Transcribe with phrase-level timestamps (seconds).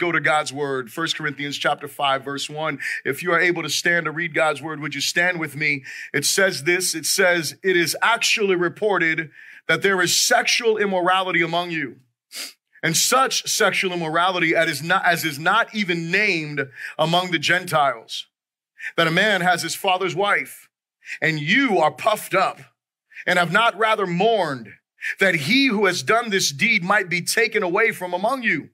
[0.00, 0.90] Go to God's word.
[0.92, 2.78] 1 Corinthians chapter 5 verse 1.
[3.04, 5.84] If you are able to stand to read God's word, would you stand with me?
[6.14, 9.30] It says this, it says it is actually reported
[9.68, 11.96] that there is sexual immorality among you.
[12.82, 16.66] And such sexual immorality as is not, as is not even named
[16.98, 18.26] among the Gentiles.
[18.96, 20.70] That a man has his father's wife
[21.20, 22.58] and you are puffed up
[23.26, 24.72] and have not rather mourned
[25.18, 28.70] that he who has done this deed might be taken away from among you.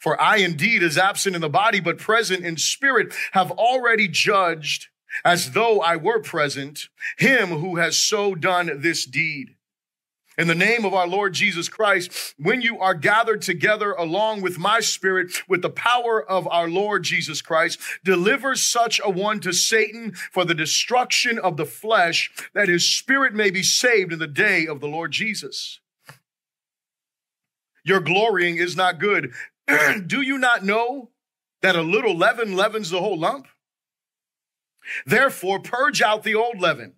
[0.00, 4.88] For I indeed, as absent in the body, but present in spirit, have already judged,
[5.24, 6.88] as though I were present,
[7.18, 9.56] him who has so done this deed.
[10.36, 14.58] In the name of our Lord Jesus Christ, when you are gathered together along with
[14.58, 19.52] my spirit, with the power of our Lord Jesus Christ, deliver such a one to
[19.52, 24.26] Satan for the destruction of the flesh, that his spirit may be saved in the
[24.26, 25.78] day of the Lord Jesus.
[27.84, 29.32] Your glorying is not good.
[30.06, 31.10] Do you not know
[31.62, 33.46] that a little leaven leavens the whole lump?
[35.06, 36.94] Therefore, purge out the old leaven,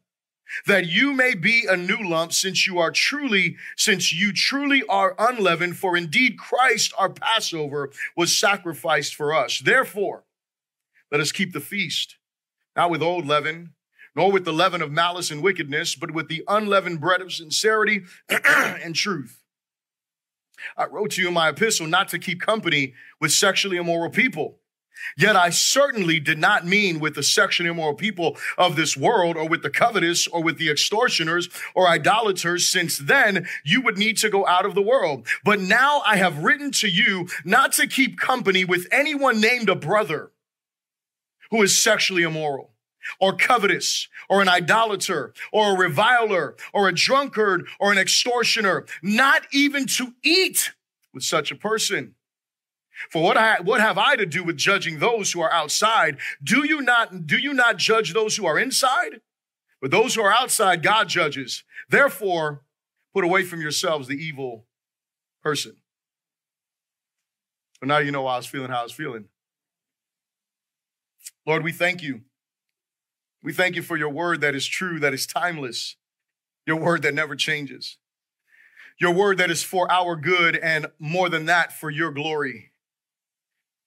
[0.67, 5.14] that you may be a new lump, since you are truly, since you truly are
[5.19, 5.77] unleavened.
[5.77, 9.61] For indeed, Christ, our Passover, was sacrificed for us.
[9.61, 10.25] Therefore,
[11.12, 12.17] let us keep the feast,
[12.75, 13.75] not with old leaven,
[14.17, 18.03] nor with the leaven of malice and wickedness, but with the unleavened bread of sincerity
[18.28, 19.42] and truth.
[20.77, 24.59] I wrote to you in my epistle not to keep company with sexually immoral people.
[25.17, 29.48] Yet I certainly did not mean with the sexually immoral people of this world or
[29.48, 34.31] with the covetous or with the extortioners or idolaters, since then you would need to
[34.31, 35.27] go out of the world.
[35.45, 39.77] But now I have written to you not to keep company with anyone named a
[39.77, 40.33] brother
[41.51, 42.73] who is sexually immoral
[43.20, 49.46] or covetous or an idolater or a reviler or a drunkard or an extortioner, not
[49.52, 50.72] even to eat
[51.12, 52.14] with such a person.
[53.11, 56.16] For what, I, what have I to do with judging those who are outside?
[56.42, 59.20] Do you not, do you not judge those who are inside?
[59.80, 61.62] But those who are outside, God judges.
[61.90, 62.62] Therefore,
[63.14, 64.66] put away from yourselves the evil
[65.42, 65.77] person.
[67.80, 69.27] But now you know why I was feeling how I was feeling.
[71.46, 72.22] Lord, we thank you
[73.46, 75.95] we thank you for your word that is true, that is timeless,
[76.67, 77.96] your word that never changes,
[78.98, 82.73] your word that is for our good and more than that, for your glory.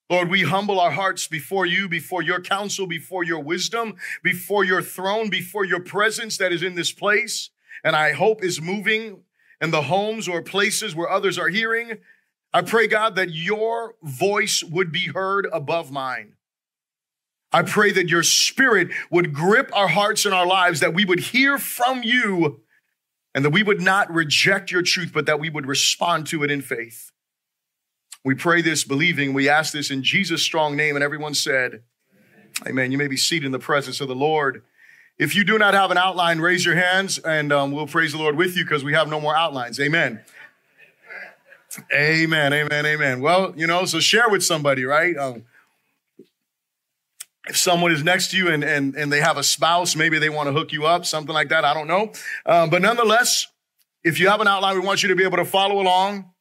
[0.09, 4.81] Lord, we humble our hearts before you, before your counsel, before your wisdom, before your
[4.81, 7.49] throne, before your presence that is in this place.
[7.83, 9.23] And I hope is moving
[9.59, 11.97] in the homes or places where others are hearing.
[12.53, 16.35] I pray, God, that your voice would be heard above mine.
[17.51, 21.19] I pray that your spirit would grip our hearts and our lives, that we would
[21.19, 22.61] hear from you
[23.33, 26.51] and that we would not reject your truth, but that we would respond to it
[26.51, 27.11] in faith.
[28.23, 29.33] We pray this believing.
[29.33, 30.95] We ask this in Jesus' strong name.
[30.95, 31.83] And everyone said,
[32.63, 32.67] Amen.
[32.67, 32.91] Amen.
[32.91, 34.63] You may be seated in the presence of the Lord.
[35.17, 38.17] If you do not have an outline, raise your hands and um, we'll praise the
[38.17, 39.79] Lord with you because we have no more outlines.
[39.79, 40.21] Amen.
[41.93, 42.53] Amen.
[42.53, 42.85] Amen.
[42.85, 43.21] Amen.
[43.21, 45.15] Well, you know, so share with somebody, right?
[45.17, 45.43] Um,
[47.49, 50.29] if someone is next to you and, and, and they have a spouse, maybe they
[50.29, 51.65] want to hook you up, something like that.
[51.65, 52.11] I don't know.
[52.45, 53.47] Um, but nonetheless,
[54.03, 56.31] if you have an outline, we want you to be able to follow along.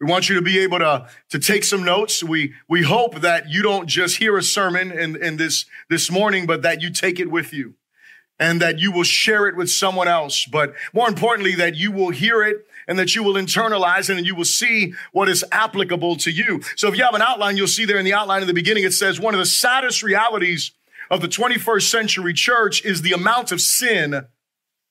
[0.00, 2.22] We want you to be able to, to take some notes.
[2.22, 6.46] We, we hope that you don't just hear a sermon in, in this, this morning,
[6.46, 7.74] but that you take it with you
[8.38, 10.44] and that you will share it with someone else.
[10.44, 14.26] But more importantly, that you will hear it and that you will internalize it and
[14.26, 16.60] you will see what is applicable to you.
[16.76, 18.84] So if you have an outline, you'll see there in the outline in the beginning,
[18.84, 20.72] it says one of the saddest realities
[21.10, 24.26] of the 21st century church is the amount of sin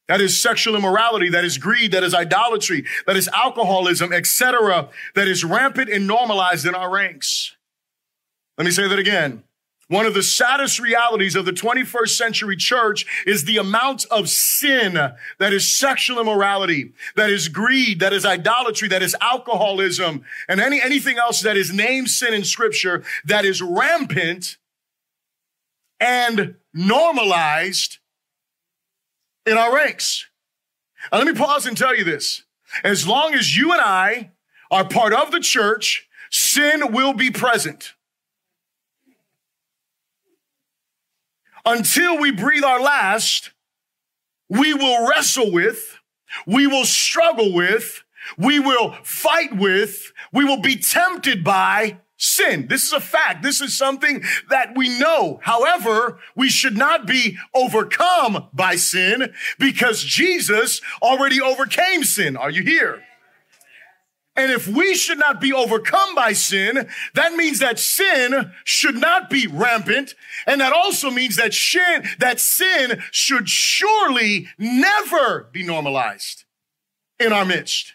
[0.08, 5.28] that is sexual immorality, that is greed, that is idolatry, that is alcoholism, etc., that
[5.28, 7.56] is rampant and normalized in our ranks.
[8.58, 9.45] Let me say that again.
[9.88, 14.94] One of the saddest realities of the 21st century church is the amount of sin
[14.94, 20.82] that is sexual immorality, that is greed, that is idolatry, that is alcoholism, and any,
[20.82, 24.58] anything else that is named sin in scripture that is rampant
[26.00, 28.00] and normalized
[29.46, 30.26] in our ranks.
[31.12, 32.44] Now, let me pause and tell you this.
[32.84, 34.32] As long as you and I
[34.72, 37.94] are part of the church, sin will be present.
[41.66, 43.52] Until we breathe our last,
[44.50, 46.00] we will wrestle with,
[46.46, 48.04] we will struggle with,
[48.38, 52.68] we will fight with, we will be tempted by sin.
[52.68, 53.44] This is a fact.
[53.44, 55.40] This is something that we know.
[55.44, 62.38] However, we should not be overcome by sin because Jesus already overcame sin.
[62.38, 63.04] Are you here?
[64.36, 69.30] And if we should not be overcome by sin, that means that sin should not
[69.30, 70.14] be rampant.
[70.46, 76.44] And that also means that sin, that sin should surely never be normalized
[77.18, 77.94] in our midst.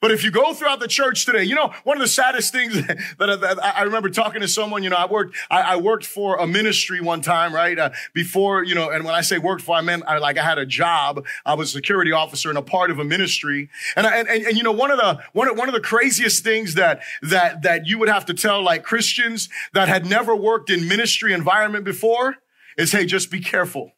[0.00, 2.74] But if you go throughout the church today, you know, one of the saddest things
[2.86, 6.06] that, I, that I remember talking to someone, you know, I worked, I, I worked
[6.06, 7.76] for a ministry one time, right?
[7.76, 10.44] Uh, before, you know, and when I say worked for, I meant I, like I
[10.44, 11.26] had a job.
[11.44, 13.70] I was a security officer and a part of a ministry.
[13.96, 15.80] And, I, and, and, and, you know, one of the, one of, one of the
[15.80, 20.34] craziest things that, that, that you would have to tell like Christians that had never
[20.36, 22.36] worked in ministry environment before
[22.76, 23.92] is, hey, just be careful.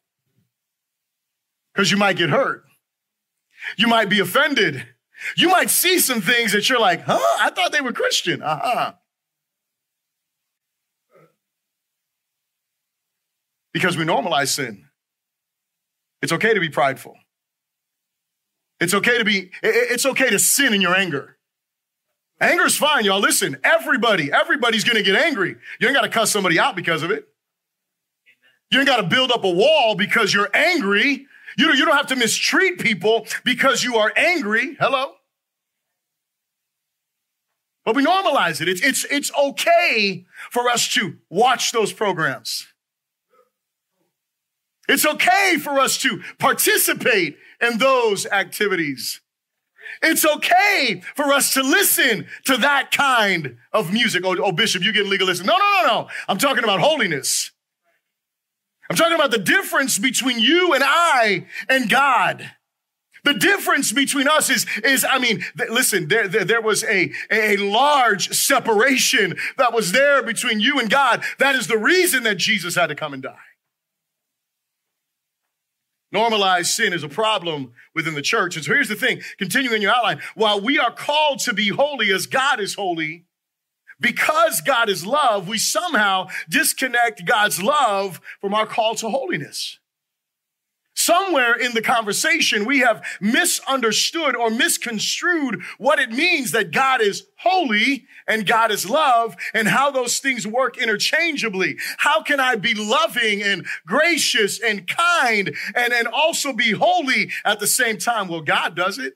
[1.75, 2.63] Cause you might get hurt.
[3.77, 4.85] You might be offended.
[5.35, 7.19] You might see some things that you're like, huh?
[7.39, 8.41] I thought they were Christian.
[8.41, 8.93] Uh-huh.
[13.73, 14.85] Because we normalize sin.
[16.21, 17.15] It's okay to be prideful.
[18.79, 21.37] It's okay to be, it's okay to sin in your anger.
[22.39, 23.19] Anger is fine, y'all.
[23.19, 25.55] Listen, everybody, everybody's gonna get angry.
[25.79, 27.27] You ain't gotta cuss somebody out because of it.
[28.71, 31.27] You ain't gotta build up a wall because you're angry.
[31.57, 34.75] You don't, you don't have to mistreat people because you are angry.
[34.79, 35.13] Hello?
[37.83, 38.69] But we normalize it.
[38.69, 42.67] It's, it's, it's okay for us to watch those programs.
[44.87, 49.21] It's okay for us to participate in those activities.
[50.01, 54.23] It's okay for us to listen to that kind of music.
[54.25, 55.45] Oh, oh Bishop, you get legalistic.
[55.45, 56.07] No, no, no, no.
[56.27, 57.51] I'm talking about holiness.
[58.91, 62.51] I'm talking about the difference between you and I and God.
[63.23, 67.09] The difference between us is, is I mean, th- listen, there, there, there, was a,
[67.31, 71.23] a large separation that was there between you and God.
[71.39, 73.37] That is the reason that Jesus had to come and die.
[76.11, 78.57] Normalized sin is a problem within the church.
[78.57, 80.19] And so here's the thing, continuing your outline.
[80.35, 83.23] While we are called to be holy as God is holy,
[84.01, 89.77] because God is love, we somehow disconnect God's love from our call to holiness.
[90.93, 97.25] Somewhere in the conversation, we have misunderstood or misconstrued what it means that God is
[97.39, 101.77] holy and God is love and how those things work interchangeably.
[101.97, 107.59] How can I be loving and gracious and kind and, and also be holy at
[107.59, 108.27] the same time?
[108.27, 109.13] Well, God does it.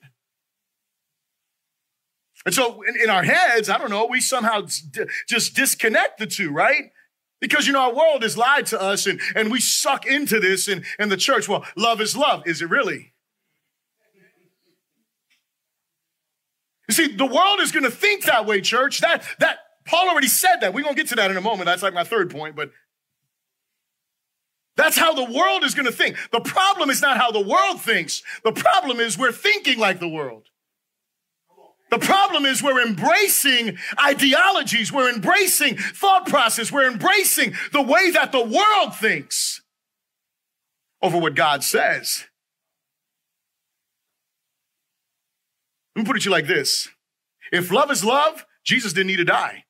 [2.46, 6.26] And so in, in our heads, I don't know, we somehow d- just disconnect the
[6.26, 6.92] two, right?
[7.40, 10.68] Because, you know, our world has lied to us and, and we suck into this
[10.68, 11.48] in, in the church.
[11.48, 12.44] Well, love is love.
[12.46, 13.12] Is it really?
[16.88, 19.00] You see, the world is going to think that way, church.
[19.00, 20.72] That, that, Paul already said that.
[20.72, 21.66] We're going to get to that in a moment.
[21.66, 22.70] That's like my third point, but
[24.76, 26.16] that's how the world is going to think.
[26.30, 28.22] The problem is not how the world thinks.
[28.44, 30.48] The problem is we're thinking like the world.
[31.90, 38.32] The problem is we're embracing ideologies, we're embracing thought process, we're embracing the way that
[38.32, 39.62] the world thinks
[41.00, 42.24] over what God says.
[45.94, 46.88] Let me put it to you like this.
[47.52, 49.64] If love is love, Jesus didn't need to die.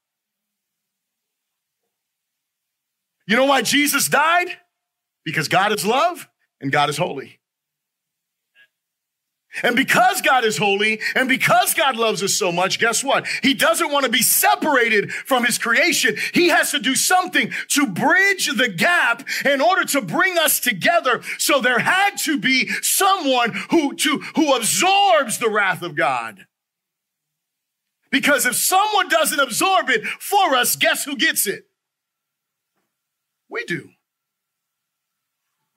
[3.26, 4.48] You know why Jesus died?
[5.24, 6.28] Because God is love
[6.60, 7.40] and God is holy.
[9.62, 13.26] And because God is holy and because God loves us so much, guess what?
[13.42, 16.16] He doesn't want to be separated from his creation.
[16.34, 21.22] He has to do something to bridge the gap in order to bring us together.
[21.38, 26.46] So there had to be someone who, to, who absorbs the wrath of God.
[28.10, 31.64] Because if someone doesn't absorb it for us, guess who gets it?
[33.48, 33.90] We do.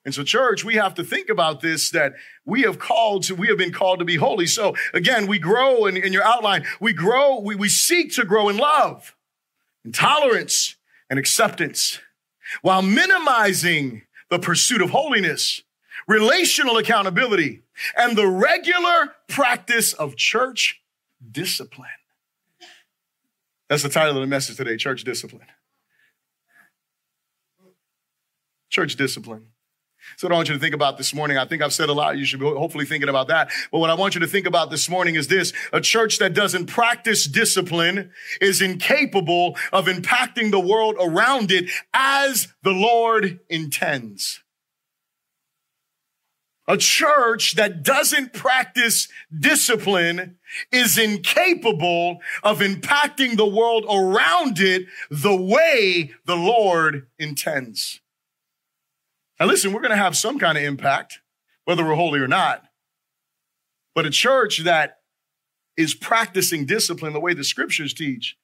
[0.06, 2.14] And so, church, we have to think about this that
[2.46, 4.48] we have called to, we have been called to be holy.
[4.48, 8.50] So, again, we grow in, in your outline, we grow, we, we seek to grow
[8.50, 9.16] in love,
[9.84, 10.76] in tolerance,
[11.10, 12.00] and acceptance
[12.62, 15.62] while minimizing the pursuit of holiness,
[16.08, 17.62] relational accountability,
[17.98, 20.82] and the regular practice of church
[21.32, 21.90] discipline.
[23.68, 25.46] That's the title of the message today church discipline.
[28.70, 29.48] Church discipline.
[30.18, 31.94] So what I want you to think about this morning, I think I've said a
[31.94, 32.18] lot.
[32.18, 33.52] You should be hopefully thinking about that.
[33.72, 35.54] But what I want you to think about this morning is this.
[35.74, 38.12] A church that doesn't practice discipline
[38.42, 44.42] is incapable of impacting the world around it as the Lord intends.
[46.70, 50.38] A church that doesn't practice discipline
[50.72, 58.02] is incapable of impacting the world around it the way the Lord intends.
[59.40, 61.20] Now, listen, we're going to have some kind of impact,
[61.66, 62.64] whether we're holy or not.
[63.96, 65.00] But a church that
[65.78, 68.38] is practicing discipline the way the scriptures teach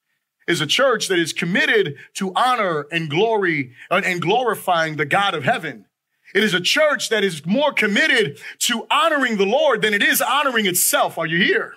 [0.48, 5.34] is a church that is committed to honor and glory uh, and glorifying the God
[5.34, 5.86] of heaven.
[6.34, 10.22] It is a church that is more committed to honoring the Lord than it is
[10.22, 11.18] honoring itself.
[11.18, 11.74] Are you here?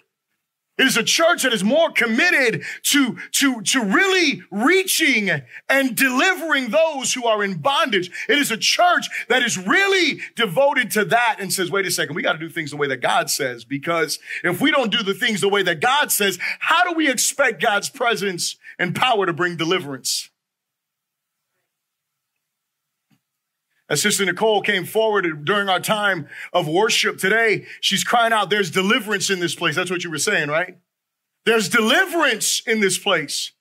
[0.79, 5.29] It is a church that is more committed to, to, to really reaching
[5.67, 8.09] and delivering those who are in bondage.
[8.29, 12.15] It is a church that is really devoted to that and says, wait a second,
[12.15, 15.03] we got to do things the way that God says, because if we don't do
[15.03, 19.25] the things the way that God says, how do we expect God's presence and power
[19.25, 20.29] to bring deliverance?
[23.89, 28.69] As Sister Nicole came forward during our time of worship today, she's crying out, there's
[28.69, 29.75] deliverance in this place.
[29.75, 30.77] That's what you were saying, right?
[31.45, 33.51] There's deliverance in this place.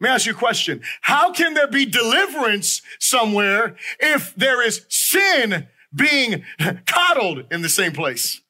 [0.00, 0.82] Let me ask you a question.
[1.02, 6.44] How can there be deliverance somewhere if there is sin being
[6.86, 8.40] coddled in the same place?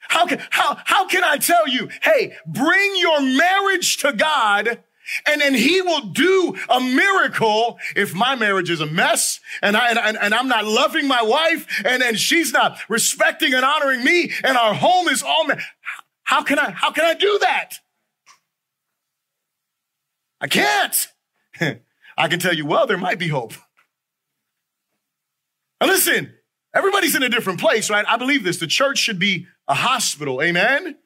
[0.00, 4.82] How can, how, how can I tell you, hey, bring your marriage to God
[5.26, 9.90] and then he will do a miracle if my marriage is a mess and, I,
[9.90, 14.32] and, and I'm not loving my wife and then she's not respecting and honoring me
[14.44, 15.54] and our home is all, me-
[16.24, 17.74] how can I, how can I do that?
[20.40, 21.08] I can't.
[22.18, 23.54] I can tell you, well, there might be hope.
[25.80, 26.34] Now listen,
[26.74, 28.04] everybody's in a different place, right?
[28.08, 28.58] I believe this.
[28.58, 30.42] The church should be a hospital.
[30.42, 30.96] Amen.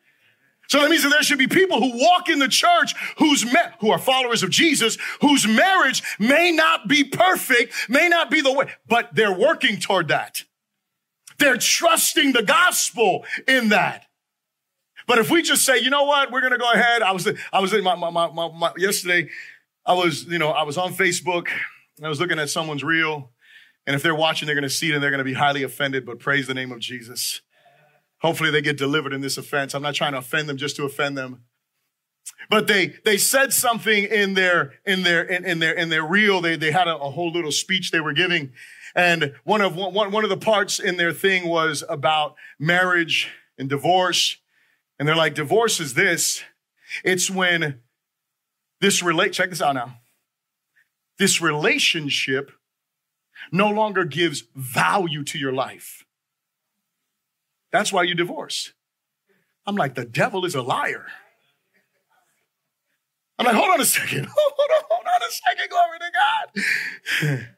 [0.73, 3.73] So that means that there should be people who walk in the church who's ma-
[3.81, 8.51] who are followers of Jesus, whose marriage may not be perfect, may not be the
[8.51, 10.45] way, but they're working toward that.
[11.39, 14.07] They're trusting the gospel in that.
[15.07, 17.03] But if we just say, you know what, we're going to go ahead.
[17.03, 19.29] I was, I was in my, my, my, my, yesterday.
[19.85, 21.49] I was, you know, I was on Facebook
[21.99, 23.31] and I was looking at someone's reel.
[23.87, 25.65] And if they're watching, they're going to see it and they're going to be highly
[25.65, 27.43] offended, but praise the name of Jesus.
[28.23, 29.75] Hopefully they get delivered in this offense.
[29.75, 31.43] I'm not trying to offend them just to offend them.
[32.49, 36.41] But they, they said something in their, in their, in, in their, in their reel.
[36.41, 38.53] They, they had a, a, whole little speech they were giving.
[38.95, 43.69] And one of, one, one of the parts in their thing was about marriage and
[43.69, 44.37] divorce.
[44.99, 46.45] And they're like, divorce is this.
[47.05, 47.81] It's when
[48.81, 49.97] this relate, check this out now.
[51.19, 52.53] This relationship
[53.51, 56.05] no longer gives value to your life.
[57.73, 58.73] That's why you divorce.
[59.67, 61.07] I'm like, the devil is a liar.
[63.39, 64.27] I'm like, hold on a second.
[64.29, 65.71] Hold on, hold on a second.
[65.71, 67.49] Glory to God.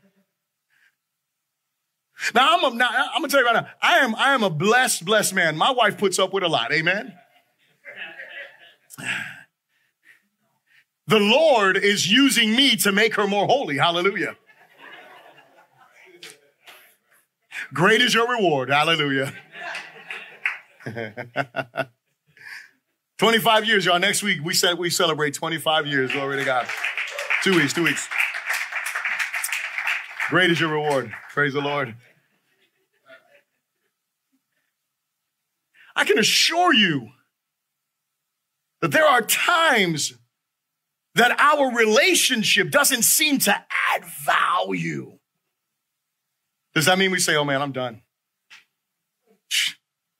[2.35, 4.49] Now I'm a, now, I'm gonna tell you right now, I am I am a
[4.49, 5.59] blessed, blessed man.
[5.59, 6.73] My wife puts up with a lot.
[6.73, 7.13] Amen.
[11.07, 13.77] The Lord is using me to make her more holy.
[13.77, 14.37] Hallelujah.
[17.75, 18.71] Great is your reward.
[18.71, 19.35] Hallelujah.
[23.19, 23.99] 25 years, y'all.
[23.99, 26.13] Next week, we said we celebrate 25 years.
[26.13, 26.67] Glory to God.
[27.43, 28.09] Two weeks, two weeks.
[30.29, 31.13] Great is your reward.
[31.33, 31.95] Praise the Lord.
[35.97, 37.11] I can assure you
[38.81, 40.15] that there are times
[41.15, 45.19] that our relationship doesn't seem to add value.
[46.75, 48.03] Does that mean we say, oh man, I'm done?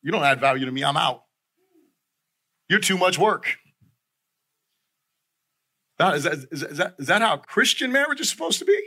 [0.05, 0.85] You don't add value to me.
[0.85, 1.25] I'm out.
[2.69, 3.57] You're too much work.
[6.01, 8.81] Is that, is, that, is that how Christian marriage is supposed to be?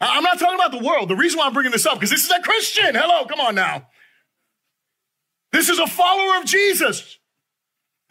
[0.00, 1.10] I'm not talking about the world.
[1.10, 2.94] The reason why I'm bringing this up, because this is a Christian.
[2.94, 3.88] Hello, come on now.
[5.52, 7.18] This is a follower of Jesus.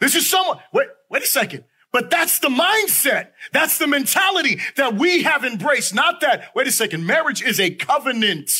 [0.00, 1.64] This is someone, wait, wait a second.
[1.92, 3.30] But that's the mindset.
[3.52, 5.94] That's the mentality that we have embraced.
[5.94, 8.50] Not that, wait a second, marriage is a covenant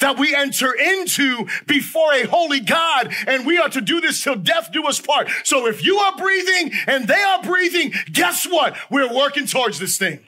[0.00, 3.12] that we enter into before a holy God.
[3.26, 5.28] And we are to do this till death do us part.
[5.44, 8.76] So if you are breathing and they are breathing, guess what?
[8.90, 10.20] We're working towards this thing.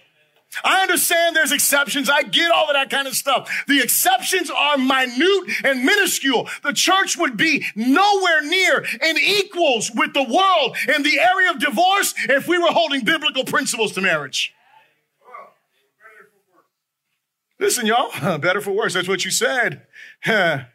[0.64, 2.08] I understand there's exceptions.
[2.08, 3.64] I get all of that kind of stuff.
[3.68, 6.48] The exceptions are minute and minuscule.
[6.62, 11.60] The church would be nowhere near in equals with the world in the area of
[11.60, 14.54] divorce if we were holding biblical principles to marriage.
[17.58, 18.94] Listen, y'all, better for worse.
[18.94, 19.86] That's what you said.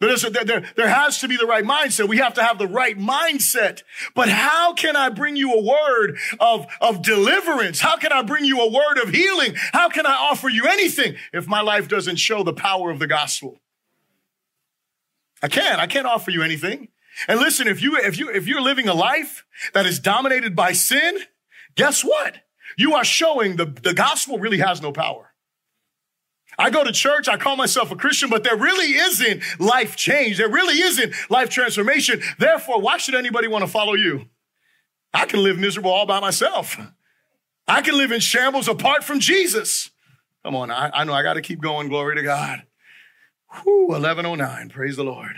[0.00, 2.08] Listen, there, there has to be the right mindset.
[2.08, 3.82] We have to have the right mindset.
[4.14, 7.80] But how can I bring you a word of, of deliverance?
[7.80, 9.54] How can I bring you a word of healing?
[9.72, 13.08] How can I offer you anything if my life doesn't show the power of the
[13.08, 13.58] gospel?
[15.42, 15.80] I can't.
[15.80, 16.88] I can't offer you anything.
[17.26, 20.72] And listen, if you, if you, if you're living a life that is dominated by
[20.72, 21.18] sin,
[21.74, 22.36] guess what?
[22.76, 25.27] You are showing the, the gospel really has no power.
[26.58, 30.38] I go to church, I call myself a Christian, but there really isn't life change.
[30.38, 32.20] There really isn't life transformation.
[32.38, 34.26] Therefore, why should anybody want to follow you?
[35.14, 36.76] I can live miserable all by myself.
[37.68, 39.90] I can live in shambles apart from Jesus.
[40.44, 41.88] Come on, I, I know I got to keep going.
[41.88, 42.64] Glory to God.
[43.62, 44.68] Whew, 1109.
[44.70, 45.36] Praise the Lord.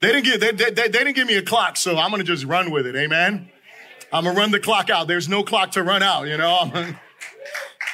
[0.00, 2.44] They didn't give they, they, they, didn't give me a clock, so I'm gonna just
[2.44, 2.94] run with it.
[2.94, 3.50] Amen.
[4.12, 5.08] I'm gonna run the clock out.
[5.08, 6.94] There's no clock to run out, you know.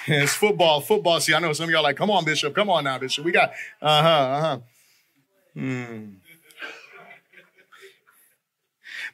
[0.06, 1.20] It's football, football.
[1.20, 3.24] See, I know some of y'all like, come on, Bishop, come on now, Bishop.
[3.24, 4.58] We got uh-huh, uh-huh.
[5.54, 6.04] Hmm.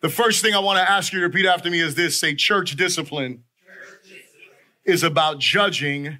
[0.00, 2.35] The first thing I want to ask you to repeat after me is this say,
[2.35, 4.25] church discipline, church discipline.
[4.85, 6.18] is about judging, about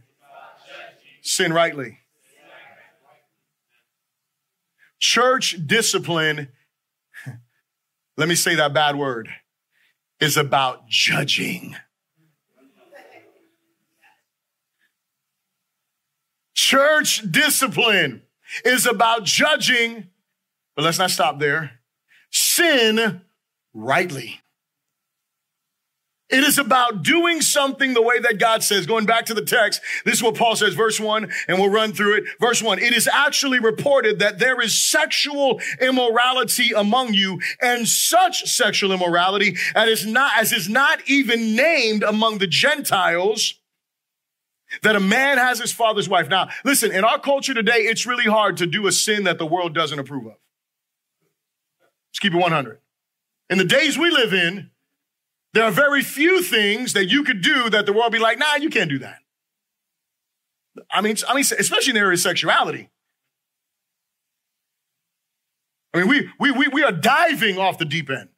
[0.66, 0.98] judging.
[1.22, 1.98] sin rightly.
[4.98, 6.48] Church discipline
[8.18, 9.28] let me say that bad word,
[10.20, 11.76] is about judging.
[16.59, 18.23] Church discipline
[18.65, 20.09] is about judging,
[20.75, 21.79] but let's not stop there.
[22.33, 23.21] Sin
[23.73, 24.41] rightly.
[26.29, 28.87] It is about doing something the way that God says.
[28.87, 31.93] Going back to the text, this is what Paul says, verse one, and we'll run
[31.93, 32.25] through it.
[32.41, 38.50] Verse one, it is actually reported that there is sexual immorality among you and such
[38.50, 43.55] sexual immorality as is not, as is not even named among the Gentiles
[44.82, 46.28] that a man has his father's wife.
[46.28, 49.46] Now, listen, in our culture today, it's really hard to do a sin that the
[49.46, 50.34] world doesn't approve of.
[52.10, 52.78] Let's keep it 100.
[53.50, 54.70] In the days we live in,
[55.54, 58.56] there are very few things that you could do that the world be like, nah,
[58.56, 59.18] you can't do that.
[60.90, 62.90] I mean, I mean, especially in the area of sexuality.
[65.94, 68.28] I mean, we, we, we, we are diving off the deep end.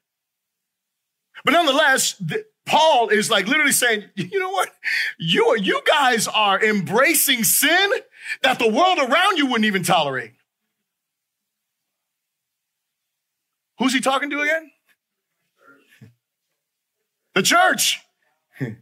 [1.44, 4.70] But nonetheless, the, Paul is like literally saying, you know what?
[5.18, 7.90] You, you guys are embracing sin
[8.44, 10.33] that the world around you wouldn't even tolerate.
[13.80, 14.70] Who's he talking to again?
[17.35, 18.00] The church.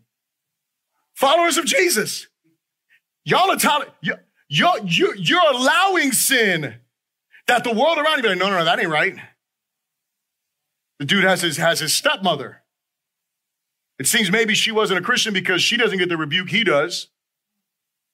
[1.14, 2.27] Followers of Jesus.
[3.24, 4.20] Y'all are telling, you're,
[4.85, 6.74] you're, you're allowing sin
[7.46, 9.16] that the world around you be like, no, no, no, that ain't right.
[10.98, 12.62] The dude has his, has his stepmother.
[13.98, 17.08] It seems maybe she wasn't a Christian because she doesn't get the rebuke he does.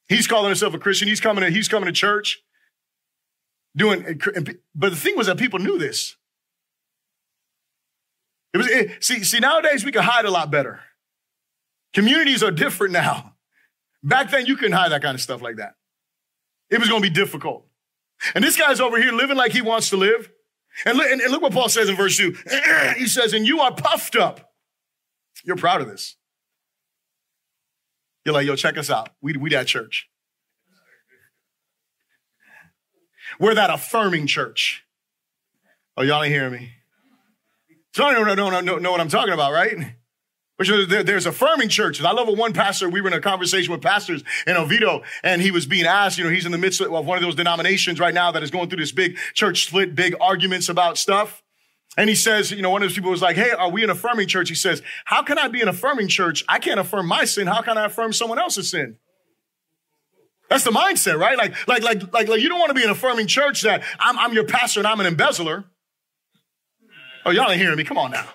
[0.09, 1.09] He's calling himself a Christian.
[1.09, 2.42] He's coming to, he's coming to church.
[3.77, 4.20] Doing,
[4.75, 6.16] but the thing was that people knew this.
[8.53, 10.81] It was, it, see, see, nowadays we can hide a lot better.
[11.92, 13.35] Communities are different now.
[14.03, 15.75] Back then, you couldn't hide that kind of stuff like that.
[16.70, 17.66] It was going to be difficult.
[18.35, 20.31] And this guy's over here living like he wants to live.
[20.85, 22.37] And look, and look what Paul says in verse 2.
[22.97, 24.54] he says, And you are puffed up.
[25.42, 26.16] You're proud of this.
[28.25, 29.11] You're like, yo, check us out.
[29.20, 30.09] We, we that church.
[33.38, 34.85] We're that affirming church.
[35.97, 36.70] Oh, y'all ain't hearing me.
[37.94, 39.94] So I don't know, know, know, what I'm talking about, right?
[40.57, 42.05] Which there's affirming churches.
[42.05, 42.88] I love a one pastor.
[42.88, 46.25] We were in a conversation with pastors in Oviedo, and he was being asked, you
[46.25, 48.68] know, he's in the midst of one of those denominations right now that is going
[48.68, 51.44] through this big church split, big arguments about stuff.
[51.97, 53.91] And he says, you know, one of those people was like, hey, are we an
[53.91, 54.49] affirming church?
[54.49, 56.45] He says, how can I be an affirming church?
[56.49, 57.47] I can't affirm my sin.
[57.47, 58.97] How can I affirm someone else's sin?
[60.51, 61.39] That's the mindset, right?
[61.39, 64.19] Like, like, like, like, like you don't want to be an affirming church that I'm,
[64.19, 65.65] I'm your pastor and I'm an embezzler.
[67.25, 67.85] Oh, y'all ain't hearing me.
[67.85, 68.27] Come on now.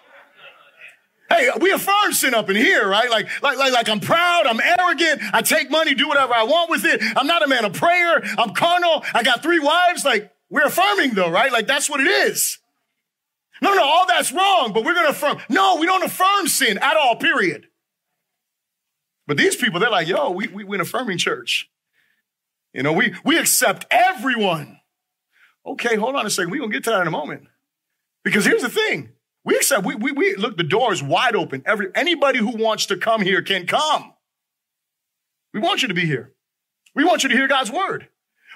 [1.30, 3.10] Hey, we affirm sin up in here, right?
[3.10, 6.72] Like, like, like, like I'm proud, I'm arrogant, I take money, do whatever I want
[6.72, 7.02] with it.
[7.15, 10.04] I'm not a man of prayer, I'm carnal, I got three wives.
[10.04, 11.52] Like, we're affirming though, right?
[11.52, 12.59] Like, that's what it is.
[13.62, 15.38] No, no, all that's wrong, but we're gonna affirm.
[15.50, 17.67] No, we don't affirm sin at all, period.
[19.28, 21.69] But these people, they're like, yo, we, we, we're an affirming church.
[22.74, 24.80] You know, we, we accept everyone.
[25.65, 26.52] Okay, hold on a second.
[26.52, 27.43] We're gonna get to that in a moment.
[28.24, 29.10] Because here's the thing.
[29.43, 31.63] We accept, we, we, we look, the door is wide open.
[31.65, 34.13] Every, anybody who wants to come here can come.
[35.54, 36.34] We want you to be here.
[36.95, 38.08] We want you to hear God's word.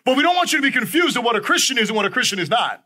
[0.06, 2.06] But we don't want you to be confused of what a Christian is and what
[2.06, 2.84] a Christian is not.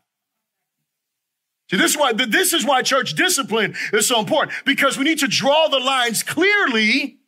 [1.70, 5.18] See, this is why, this is why church discipline is so important because we need
[5.18, 7.18] to draw the lines clearly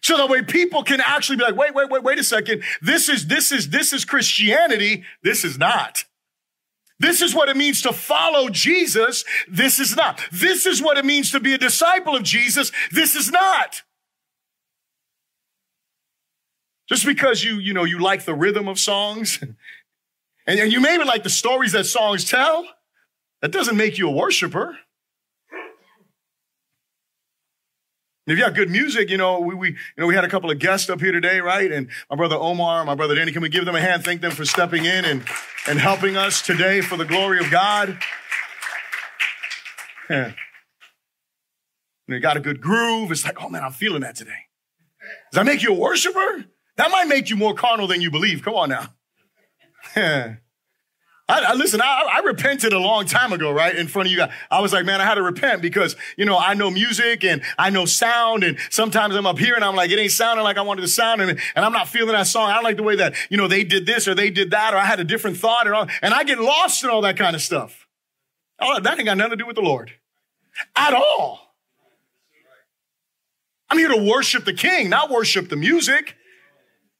[0.00, 2.62] so that way people can actually be like, wait, wait, wait, wait a second.
[2.82, 5.04] This is, this is, this is Christianity.
[5.22, 6.04] This is not.
[7.00, 9.24] This is what it means to follow Jesus.
[9.48, 10.20] This is not.
[10.32, 12.72] This is what it means to be a disciple of Jesus.
[12.90, 13.82] This is not.
[16.88, 19.38] Just because you, you know, you like the rhythm of songs
[20.46, 22.64] and, and you maybe like the stories that songs tell,
[23.42, 24.78] that doesn't make you a worshiper.
[28.26, 30.50] If you have good music, you know, we, we, you know, we had a couple
[30.50, 31.72] of guests up here today, right?
[31.72, 34.04] And my brother Omar, my brother Danny, can we give them a hand?
[34.04, 35.24] Thank them for stepping in and,
[35.66, 37.98] and helping us today for the glory of God.
[40.10, 40.32] Yeah.
[42.06, 43.12] You got a good groove.
[43.12, 44.46] It's like, oh man, I'm feeling that today.
[45.30, 46.46] Does that make you a worshiper?
[46.76, 48.42] That might make you more carnal than you believe.
[48.42, 48.94] Come on now.
[49.94, 50.36] Yeah.
[51.28, 53.76] I, I, listen, I, I, repented a long time ago, right?
[53.76, 54.32] In front of you guys.
[54.50, 57.42] I was like, man, I had to repent because, you know, I know music and
[57.58, 58.44] I know sound.
[58.44, 60.88] And sometimes I'm up here and I'm like, it ain't sounding like I wanted to
[60.88, 61.20] sound.
[61.20, 62.48] And, and I'm not feeling that song.
[62.48, 64.72] I don't like the way that, you know, they did this or they did that,
[64.72, 65.86] or I had a different thought and all.
[66.00, 67.86] And I get lost in all that kind of stuff.
[68.58, 69.92] Oh, that ain't got nothing to do with the Lord
[70.76, 71.40] at all.
[73.68, 76.16] I'm here to worship the king, not worship the music,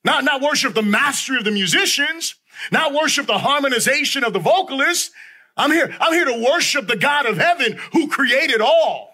[0.05, 2.35] not, not worship the mastery of the musicians
[2.71, 5.12] not worship the harmonization of the vocalist.
[5.57, 9.11] I'm here, I'm here to worship the God of heaven who created all.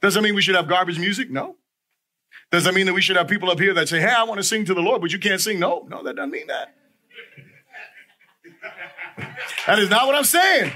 [0.00, 1.30] Does that mean we should have garbage music?
[1.30, 1.56] No.
[2.50, 4.38] Does that mean that we should have people up here that say, Hey, I want
[4.38, 5.58] to sing to the Lord, but you can't sing?
[5.58, 6.74] No, no, that doesn't mean that.
[9.66, 10.72] that is not what I'm saying.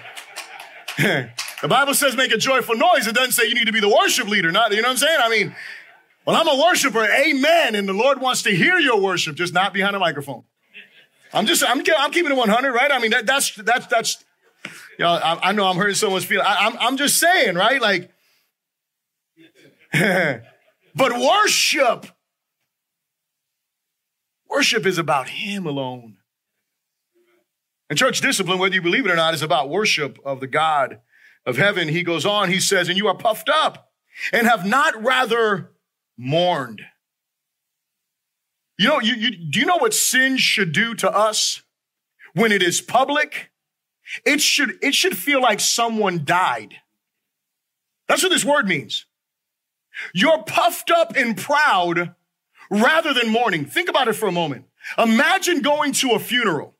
[0.96, 3.06] the Bible says make a joyful noise.
[3.06, 4.50] It doesn't say you need to be the worship leader.
[4.50, 5.18] Not, you know what I'm saying?
[5.20, 5.54] I mean,
[6.26, 7.76] well, I'm a worshiper, amen.
[7.76, 10.42] And the Lord wants to hear your worship, just not behind a microphone.
[11.32, 12.90] I'm just, I'm, I'm keeping it 100, right?
[12.90, 14.24] I mean, that, that's, that's, that's,
[14.98, 16.48] y'all, I, I know I'm hurting someone's feelings.
[16.48, 17.80] I, I'm, I'm just saying, right?
[17.80, 18.10] Like,
[20.94, 22.06] but worship,
[24.50, 26.16] worship is about Him alone.
[27.88, 30.98] And church discipline, whether you believe it or not, is about worship of the God
[31.44, 31.86] of heaven.
[31.86, 33.92] He goes on, he says, and you are puffed up
[34.32, 35.70] and have not rather
[36.16, 36.82] mourned.
[38.78, 41.62] You know, you, you, do you know what sin should do to us
[42.34, 43.50] when it is public?
[44.24, 46.74] It should, it should feel like someone died.
[48.08, 49.06] That's what this word means.
[50.14, 52.14] You're puffed up and proud
[52.70, 53.64] rather than mourning.
[53.64, 54.66] Think about it for a moment.
[54.98, 56.74] Imagine going to a funeral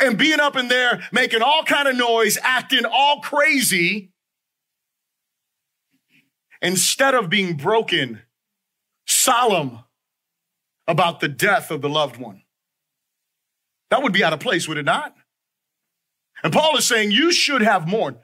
[0.00, 4.10] and being up in there making all kind of noise, acting all crazy,
[6.62, 8.22] instead of being broken,
[9.06, 9.80] solemn
[10.88, 12.42] about the death of the loved one.
[13.90, 15.14] That would be out of place, would it not?
[16.42, 18.16] And Paul is saying you should have mourned.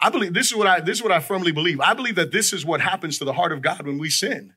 [0.00, 1.80] I believe this is what I this is what I firmly believe.
[1.80, 4.54] I believe that this is what happens to the heart of God when we sin.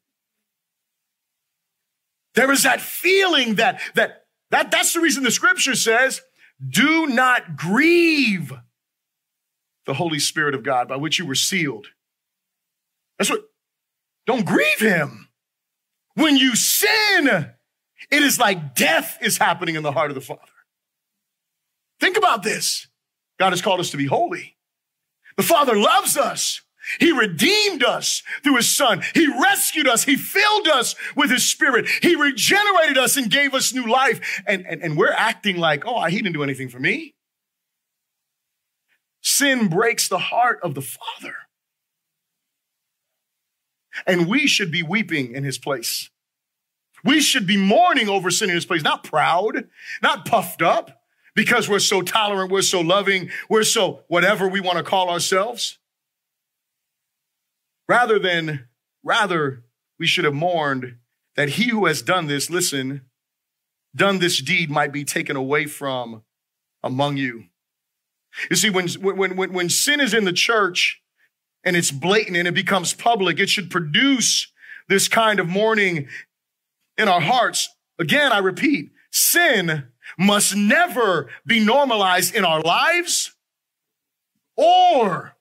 [2.36, 6.22] There is that feeling that that that that's the reason the scripture says,
[6.68, 8.52] do not grieve
[9.86, 11.88] the Holy Spirit of God by which you were sealed
[13.18, 13.42] that's what,
[14.26, 15.30] don't grieve him.
[16.16, 17.28] When you sin,
[18.12, 20.42] it is like death is happening in the heart of the Father.
[22.00, 22.88] Think about this.
[23.40, 24.56] God has called us to be holy.
[25.36, 26.62] The Father loves us.
[27.00, 29.04] He redeemed us through his son.
[29.14, 30.06] He rescued us.
[30.06, 31.88] He filled us with his spirit.
[32.02, 34.42] He regenerated us and gave us new life.
[34.48, 37.16] And, and, and we're acting like, oh, he didn't do anything for me.
[39.22, 41.36] Sin breaks the heart of the Father.
[44.06, 46.10] And we should be weeping in his place.
[47.04, 49.68] We should be mourning over sin in his place, not proud,
[50.02, 51.04] not puffed up
[51.36, 55.78] because we're so tolerant, we're so loving, we're so whatever we want to call ourselves.
[57.88, 58.68] Rather than,
[59.04, 59.64] rather,
[60.00, 60.98] we should have mourned
[61.36, 63.02] that he who has done this, listen,
[63.96, 66.24] done this deed might be taken away from
[66.84, 67.46] among you.
[68.50, 71.02] You see, when, when, when, when sin is in the church,
[71.68, 74.50] and it's blatant and it becomes public, it should produce
[74.88, 76.08] this kind of mourning
[76.98, 77.68] in our hearts.
[78.00, 79.84] Again, I repeat, sin
[80.18, 83.36] must never be normalized in our lives
[84.56, 85.36] or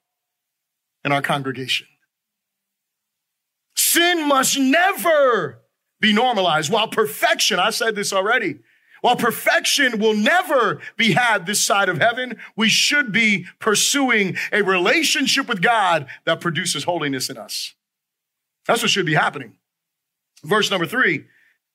[1.05, 1.87] in our congregation.
[3.77, 5.63] Sin must never
[6.01, 6.73] be normalized.
[6.73, 8.57] While perfection, I said this already,
[9.01, 14.63] while perfection will never be had this side of heaven, we should be pursuing a
[14.63, 17.75] relationship with God that produces holiness in us.
[18.67, 19.57] That's what should be happening.
[20.43, 21.27] Verse number three.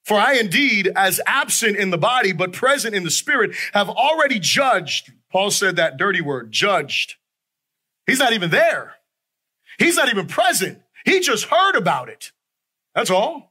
[0.04, 4.40] For I indeed, as absent in the body, but present in the spirit, have already
[4.40, 5.12] judged.
[5.32, 7.16] Paul said that dirty word, judged.
[8.08, 8.96] He's not even there.
[9.78, 10.82] He's not even present.
[11.06, 12.32] He just heard about it.
[12.96, 13.51] That's all.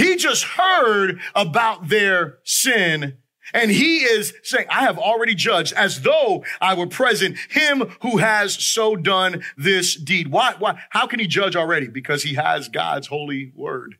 [0.00, 3.18] He just heard about their sin
[3.52, 8.18] and he is saying, I have already judged as though I were present him who
[8.18, 10.28] has so done this deed.
[10.28, 10.54] Why?
[10.58, 10.80] Why?
[10.90, 11.88] How can he judge already?
[11.88, 13.96] Because he has God's holy word.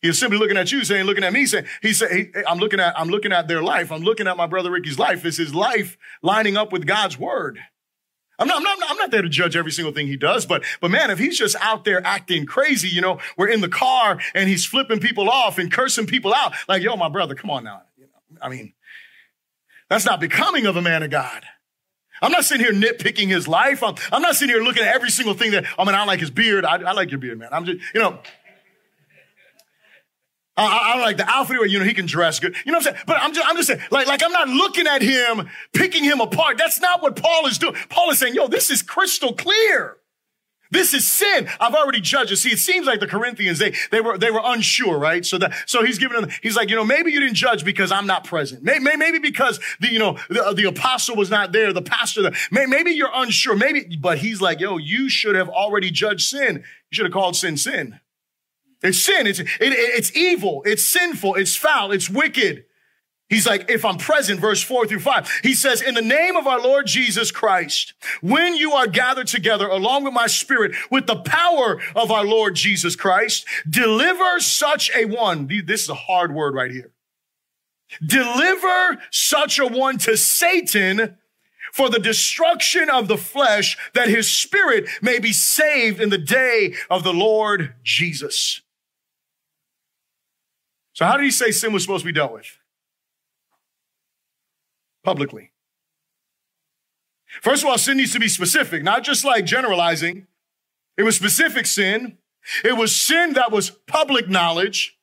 [0.00, 2.80] He is simply looking at you, saying, looking at me, saying, he said, I'm looking
[2.80, 3.92] at, I'm looking at their life.
[3.92, 5.24] I'm looking at my brother Ricky's life.
[5.24, 7.60] Is his life lining up with God's word?
[8.42, 10.64] I'm not, I'm not, I'm not there to judge every single thing he does, but,
[10.80, 14.18] but man, if he's just out there acting crazy, you know, we're in the car
[14.34, 17.62] and he's flipping people off and cursing people out, like, yo, my brother, come on
[17.62, 17.82] now.
[17.96, 18.72] You know, I mean,
[19.88, 21.44] that's not becoming of a man of God.
[22.20, 23.82] I'm not sitting here nitpicking his life.
[23.82, 26.20] I'm, I'm not sitting here looking at every single thing that, I mean, I like
[26.20, 26.64] his beard.
[26.64, 27.48] I, I like your beard, man.
[27.52, 28.18] I'm just, you know,
[30.56, 32.54] I, I, like the outfit you know, he can dress good.
[32.66, 33.04] You know what I'm saying?
[33.06, 36.20] But I'm just, I'm just saying, like, like I'm not looking at him, picking him
[36.20, 36.58] apart.
[36.58, 37.74] That's not what Paul is doing.
[37.88, 39.96] Paul is saying, yo, this is crystal clear.
[40.70, 41.48] This is sin.
[41.60, 42.36] I've already judged it.
[42.36, 45.24] See, it seems like the Corinthians, they, they were, they were unsure, right?
[45.24, 47.92] So that, so he's giving them, he's like, you know, maybe you didn't judge because
[47.92, 48.62] I'm not present.
[48.62, 52.22] Maybe, maybe because the, you know, the, uh, the apostle was not there, the pastor,
[52.22, 53.54] the, maybe you're unsure.
[53.54, 56.56] Maybe, but he's like, yo, you should have already judged sin.
[56.56, 58.00] You should have called sin sin.
[58.82, 59.26] It's sin.
[59.26, 60.62] It's, it, it's evil.
[60.64, 61.36] It's sinful.
[61.36, 61.92] It's foul.
[61.92, 62.64] It's wicked.
[63.28, 66.46] He's like, if I'm present, verse four through five, he says, in the name of
[66.46, 71.16] our Lord Jesus Christ, when you are gathered together along with my spirit, with the
[71.16, 75.46] power of our Lord Jesus Christ, deliver such a one.
[75.64, 76.92] This is a hard word right here.
[78.06, 81.16] Deliver such a one to Satan
[81.72, 86.74] for the destruction of the flesh that his spirit may be saved in the day
[86.90, 88.60] of the Lord Jesus.
[90.92, 92.46] So how did he say sin was supposed to be dealt with?
[95.04, 95.50] Publicly.
[97.40, 100.26] First of all, sin needs to be specific, not just like generalizing.
[100.98, 102.18] It was specific sin.
[102.62, 104.98] It was sin that was public knowledge.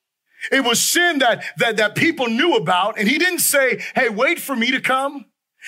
[0.52, 2.98] It was sin that, that, that people knew about.
[2.98, 5.26] And he didn't say, Hey, wait for me to come,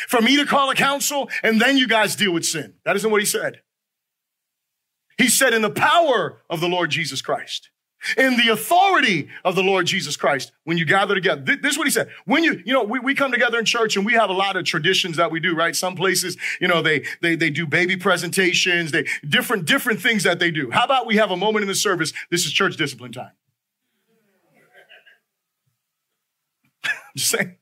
[0.09, 2.75] for me to call a council, and then you guys deal with sin.
[2.85, 3.61] That isn't what he said.
[5.19, 7.71] He said in the power of the Lord Jesus Christ
[8.17, 11.43] in the authority of the Lord Jesus Christ when you gather together.
[11.43, 12.09] This is what he said.
[12.25, 14.57] When you, you know, we, we come together in church and we have a lot
[14.57, 15.75] of traditions that we do, right?
[15.75, 20.39] Some places, you know, they, they, they do baby presentations, they, different, different things that
[20.39, 20.71] they do.
[20.71, 22.13] How about we have a moment in the service?
[22.31, 23.33] This is church discipline time.
[27.17, 27.57] Just saying.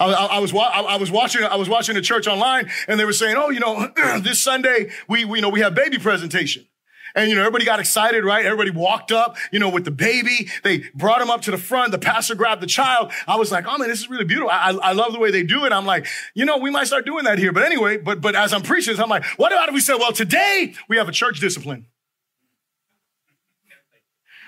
[0.00, 3.04] I, I, I, was I, was watching I was watching the church online, and they
[3.04, 6.66] were saying, "Oh, you know, this Sunday we, we you know we have baby presentation."
[7.14, 8.44] And, you know, everybody got excited, right?
[8.44, 10.48] Everybody walked up, you know, with the baby.
[10.62, 11.92] They brought him up to the front.
[11.92, 13.12] The pastor grabbed the child.
[13.26, 14.50] I was like, oh man, this is really beautiful.
[14.50, 15.72] I, I love the way they do it.
[15.72, 17.52] I'm like, you know, we might start doing that here.
[17.52, 19.96] But anyway, but, but as I'm preaching this, I'm like, what about if we said,
[19.96, 21.86] well, today we have a church discipline?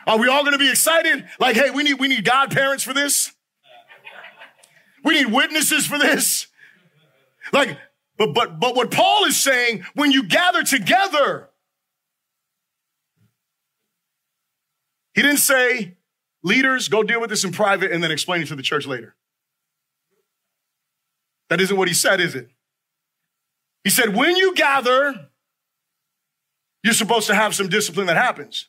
[0.07, 1.27] Are we all going to be excited?
[1.39, 3.33] Like, hey, we need, we need godparents for this.
[5.05, 6.47] We need witnesses for this.
[7.53, 7.79] Like,
[8.17, 11.50] but, but, but what Paul is saying, when you gather together,
[15.21, 15.97] He didn't say,
[16.43, 19.15] leaders, go deal with this in private and then explain it to the church later.
[21.51, 22.49] That isn't what he said, is it?
[23.85, 25.29] He said, when you gather,
[26.83, 28.69] you're supposed to have some discipline that happens.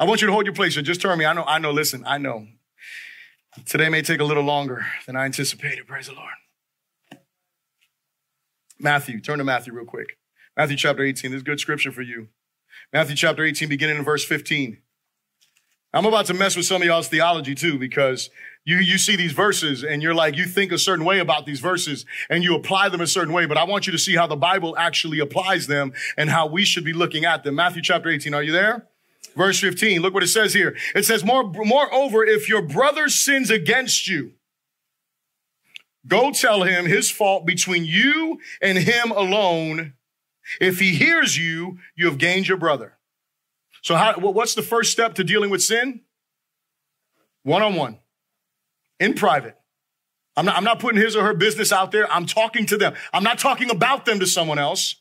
[0.00, 1.24] I want you to hold your place and just turn me.
[1.24, 2.48] I know, I know, listen, I know.
[3.64, 5.86] Today may take a little longer than I anticipated.
[5.86, 6.34] Praise the Lord.
[8.80, 10.18] Matthew, turn to Matthew real quick.
[10.56, 11.30] Matthew chapter 18.
[11.30, 12.26] This is good scripture for you.
[12.92, 14.78] Matthew chapter 18, beginning in verse 15.
[15.94, 18.28] I'm about to mess with some of y'all's theology too, because
[18.64, 21.60] you, you see these verses and you're like, you think a certain way about these
[21.60, 24.26] verses and you apply them a certain way, but I want you to see how
[24.26, 27.54] the Bible actually applies them and how we should be looking at them.
[27.54, 28.86] Matthew chapter 18, are you there?
[29.34, 30.76] Verse 15, look what it says here.
[30.94, 34.32] It says, More, moreover, if your brother sins against you,
[36.06, 39.94] go tell him his fault between you and him alone.
[40.60, 42.97] If he hears you, you have gained your brother.
[43.82, 46.00] So how, what's the first step to dealing with sin?
[47.42, 47.98] One on one,
[49.00, 49.56] in private.
[50.36, 52.10] I'm not, I'm not putting his or her business out there.
[52.12, 52.94] I'm talking to them.
[53.12, 54.96] I'm not talking about them to someone else.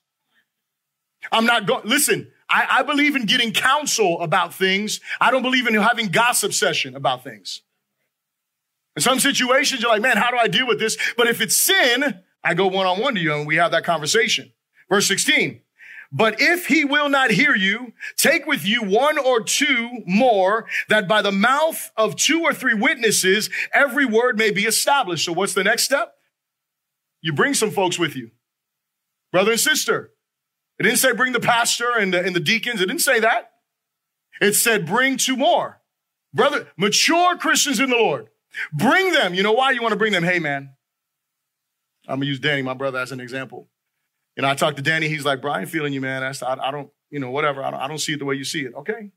[1.31, 4.99] I'm not going, listen, I, I believe in getting counsel about things.
[5.19, 7.61] I don't believe in having gossip session about things.
[8.95, 10.97] In some situations, you're like, man, how do I deal with this?
[11.15, 13.83] But if it's sin, I go one on one to you and we have that
[13.83, 14.53] conversation.
[14.89, 15.61] Verse 16.
[16.11, 21.07] But if he will not hear you, take with you one or two more, that
[21.07, 25.25] by the mouth of two or three witnesses, every word may be established.
[25.25, 26.13] So what's the next step?
[27.21, 28.31] You bring some folks with you.
[29.31, 30.11] Brother and sister.
[30.79, 32.81] It didn't say bring the pastor and the, and the deacons.
[32.81, 33.51] It didn't say that.
[34.39, 35.81] It said bring two more.
[36.33, 38.27] Brother, mature Christians in the Lord.
[38.71, 39.33] Bring them.
[39.33, 40.23] You know why you want to bring them?
[40.23, 40.69] Hey, man.
[42.07, 43.67] I'm going to use Danny, my brother, as an example.
[44.37, 45.07] You know, I talked to Danny.
[45.09, 46.23] He's like, Brian, feeling you, man.
[46.23, 47.63] I, I, I don't, you know, whatever.
[47.63, 48.73] I don't, I don't see it the way you see it.
[48.75, 49.09] Okay.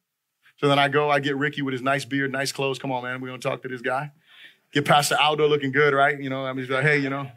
[0.56, 2.78] So then I go, I get Ricky with his nice beard, nice clothes.
[2.78, 3.20] Come on, man.
[3.20, 4.12] We're going to talk to this guy.
[4.72, 6.18] Get Pastor Aldo looking good, right?
[6.18, 7.30] You know, I'm just like, hey, you know.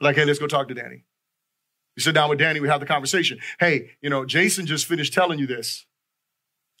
[0.00, 1.04] Like, hey, let's go talk to Danny.
[1.96, 3.38] You sit down with Danny, we have the conversation.
[3.60, 5.86] Hey, you know, Jason just finished telling you this.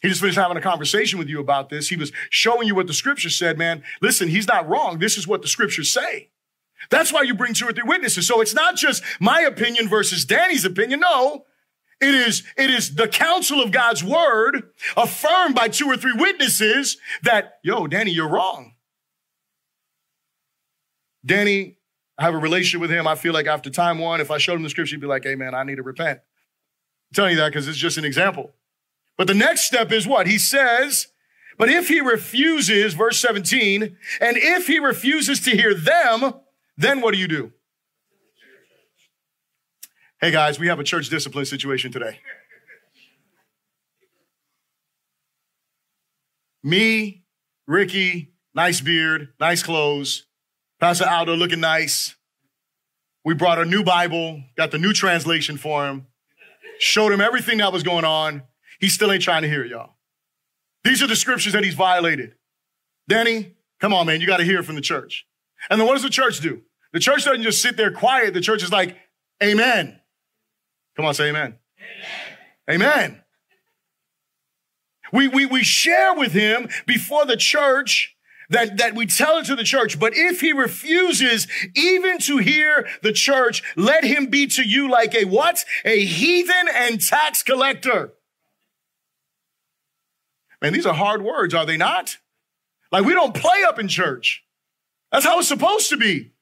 [0.02, 1.88] He just finished having a conversation with you about this.
[1.88, 3.82] He was showing you what the scripture said, man.
[4.00, 4.98] Listen, he's not wrong.
[4.98, 6.30] This is what the scriptures say.
[6.88, 8.26] That's why you bring two or three witnesses.
[8.26, 11.00] So it's not just my opinion versus Danny's opinion.
[11.00, 11.44] No,
[12.00, 16.96] it is, it is the counsel of God's word affirmed by two or three witnesses
[17.22, 18.74] that, yo, Danny, you're wrong.
[21.24, 21.76] Danny,
[22.16, 23.06] I have a relationship with him.
[23.06, 25.24] I feel like after time one, if I showed him the scripture, he'd be like,
[25.24, 26.18] hey, man, I need to repent.
[26.18, 28.52] I'm telling you that because it's just an example.
[29.18, 30.26] But the next step is what?
[30.26, 31.08] He says,
[31.58, 33.82] but if he refuses, verse 17,
[34.20, 36.32] and if he refuses to hear them,
[36.80, 37.52] then what do you do?
[40.20, 42.18] Hey guys, we have a church discipline situation today.
[46.62, 47.22] Me,
[47.66, 50.26] Ricky, nice beard, nice clothes,
[50.78, 52.16] Pastor Aldo looking nice.
[53.24, 56.06] We brought a new Bible, got the new translation for him,
[56.78, 58.42] showed him everything that was going on.
[58.78, 59.96] He still ain't trying to hear it, y'all.
[60.84, 62.34] These are the scriptures that he's violated.
[63.08, 65.26] Danny, come on, man, you got to hear from the church.
[65.68, 66.62] And then what does the church do?
[66.92, 68.34] The church doesn't just sit there quiet.
[68.34, 68.96] The church is like,
[69.42, 69.98] Amen.
[70.96, 71.56] Come on, say amen.
[72.68, 72.88] Amen.
[72.88, 73.22] amen.
[75.12, 78.16] We, we, we share with him before the church
[78.50, 79.98] that, that we tell it to the church.
[79.98, 85.14] But if he refuses even to hear the church, let him be to you like
[85.14, 85.64] a what?
[85.84, 88.12] A heathen and tax collector.
[90.60, 92.18] Man, these are hard words, are they not?
[92.92, 94.44] Like we don't play up in church.
[95.10, 96.32] That's how it's supposed to be.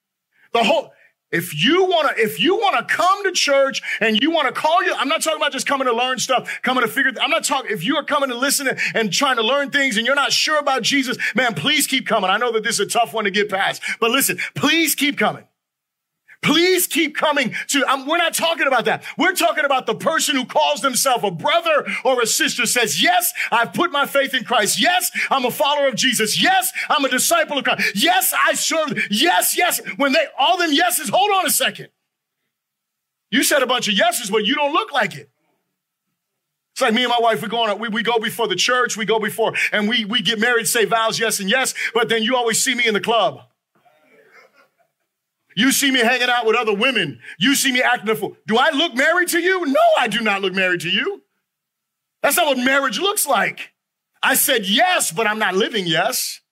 [0.53, 0.93] The whole,
[1.31, 4.59] if you want to, if you want to come to church and you want to
[4.59, 7.31] call you, I'm not talking about just coming to learn stuff, coming to figure, I'm
[7.31, 10.17] not talking, if you are coming to listen and trying to learn things and you're
[10.17, 12.31] not sure about Jesus, man, please keep coming.
[12.31, 15.19] I know that this is a tough one to get past, but listen, please keep
[15.19, 15.45] coming.
[16.41, 19.05] Please keep coming to, um, we're not talking about that.
[19.19, 23.33] We're talking about the person who calls themselves a brother or a sister says, yes,
[23.51, 24.81] I've put my faith in Christ.
[24.81, 26.41] Yes, I'm a follower of Jesus.
[26.41, 27.93] Yes, I'm a disciple of Christ.
[27.97, 28.99] Yes, I serve.
[29.11, 29.81] Yes, yes.
[29.97, 31.89] When they, all them yeses, hold on a second.
[33.31, 35.29] You said a bunch of yeses, but you don't look like it.
[36.75, 38.97] It's like me and my wife, we go on, we, we go before the church,
[38.97, 42.23] we go before, and we, we get married, say vows, yes and yes, but then
[42.23, 43.48] you always see me in the club.
[45.59, 47.19] You see me hanging out with other women.
[47.41, 48.37] You see me acting a fool.
[48.47, 49.67] Do I look married to you?
[49.67, 51.25] No, I do not look married to you.
[52.23, 53.73] That's not what marriage looks like.
[54.23, 56.43] I said yes, but I'm not living yes.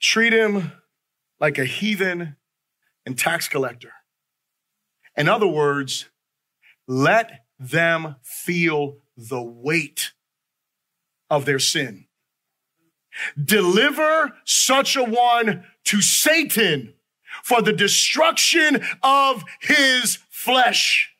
[0.00, 0.70] Treat him
[1.40, 2.36] like a heathen
[3.04, 3.92] and tax collector.
[5.16, 6.08] In other words,
[6.86, 10.12] let them feel the weight
[11.28, 12.06] of their sin.
[13.42, 16.94] Deliver such a one to Satan
[17.42, 21.10] for the destruction of his flesh,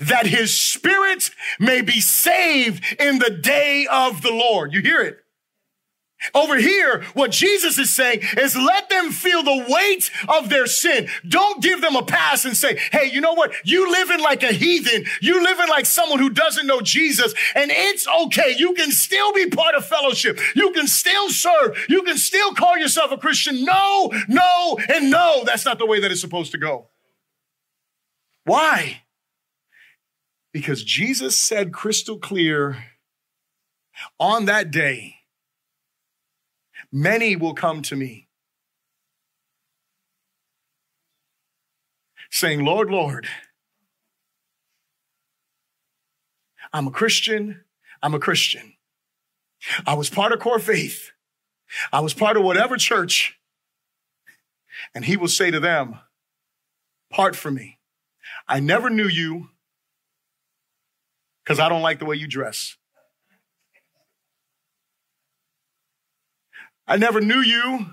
[0.00, 4.72] that his spirit may be saved in the day of the Lord.
[4.72, 5.23] You hear it?
[6.32, 11.08] Over here, what Jesus is saying is let them feel the weight of their sin.
[11.28, 13.52] Don't give them a pass and say, hey, you know what?
[13.64, 15.04] You living like a heathen.
[15.20, 17.34] You living like someone who doesn't know Jesus.
[17.54, 18.54] And it's okay.
[18.56, 20.38] You can still be part of fellowship.
[20.54, 21.84] You can still serve.
[21.88, 23.64] You can still call yourself a Christian.
[23.64, 25.42] No, no, and no.
[25.44, 26.88] That's not the way that it's supposed to go.
[28.44, 29.02] Why?
[30.52, 32.84] Because Jesus said crystal clear
[34.20, 35.16] on that day,
[36.96, 38.28] Many will come to me,
[42.30, 43.26] saying, Lord, Lord,
[46.72, 47.64] I'm a Christian.
[48.00, 48.74] I'm a Christian.
[49.84, 51.10] I was part of core faith.
[51.92, 53.40] I was part of whatever church.
[54.94, 55.98] And he will say to them,
[57.10, 57.80] Part from me.
[58.46, 59.48] I never knew you
[61.42, 62.76] because I don't like the way you dress.
[66.86, 67.86] I never knew you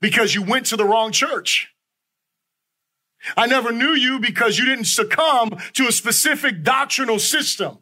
[0.00, 1.68] because you went to the wrong church.
[3.36, 7.78] I never knew you because you didn't succumb to a specific doctrinal system.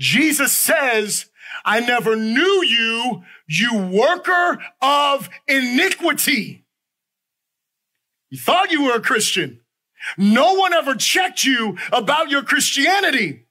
[0.00, 1.26] Jesus says,
[1.64, 6.64] I never knew you, you worker of iniquity.
[8.30, 9.60] You thought you were a Christian.
[10.16, 13.46] No one ever checked you about your Christianity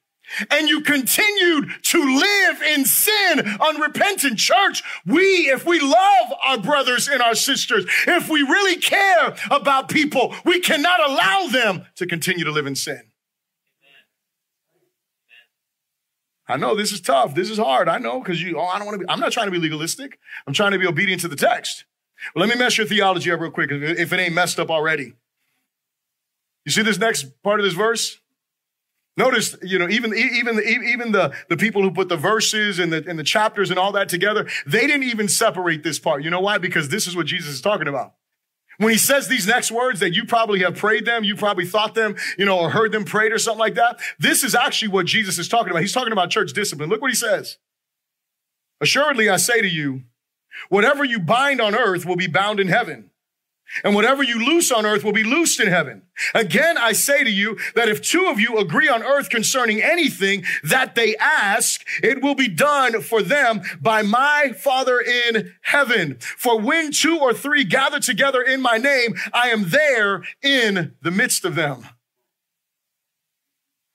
[0.49, 4.83] and you continued to live in sin, unrepentant church.
[5.05, 10.35] We, if we love our brothers and our sisters, if we really care about people,
[10.45, 13.01] we cannot allow them to continue to live in sin.
[16.47, 17.33] I know this is tough.
[17.33, 17.87] This is hard.
[17.87, 19.59] I know because you, oh, I don't want to be, I'm not trying to be
[19.59, 20.19] legalistic.
[20.45, 21.85] I'm trying to be obedient to the text.
[22.35, 25.13] Well, let me mess your theology up real quick if it ain't messed up already.
[26.65, 28.19] You see this next part of this verse?
[29.21, 33.07] Notice, you know, even, even, even the, the people who put the verses and the,
[33.07, 36.23] and the chapters and all that together, they didn't even separate this part.
[36.23, 36.57] You know why?
[36.57, 38.15] Because this is what Jesus is talking about.
[38.79, 41.93] When he says these next words that you probably have prayed them, you probably thought
[41.93, 43.99] them, you know, or heard them prayed or something like that.
[44.17, 45.81] This is actually what Jesus is talking about.
[45.81, 46.89] He's talking about church discipline.
[46.89, 47.59] Look what he says.
[48.79, 50.01] Assuredly, I say to you,
[50.69, 53.10] whatever you bind on earth will be bound in heaven
[53.83, 56.03] and whatever you loose on earth will be loosed in heaven.
[56.33, 60.43] Again, I say to you that if two of you agree on earth concerning anything
[60.63, 66.17] that they ask, it will be done for them by my Father in heaven.
[66.19, 71.11] For when two or three gather together in my name, I am there in the
[71.11, 71.87] midst of them.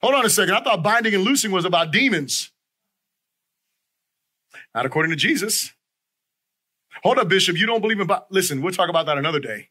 [0.03, 0.55] Hold on a second.
[0.55, 2.51] I thought binding and loosing was about demons.
[4.75, 5.73] Not according to Jesus.
[7.07, 7.57] Hold up, Bishop.
[7.57, 9.69] You don't believe in, listen, we'll talk about that another day.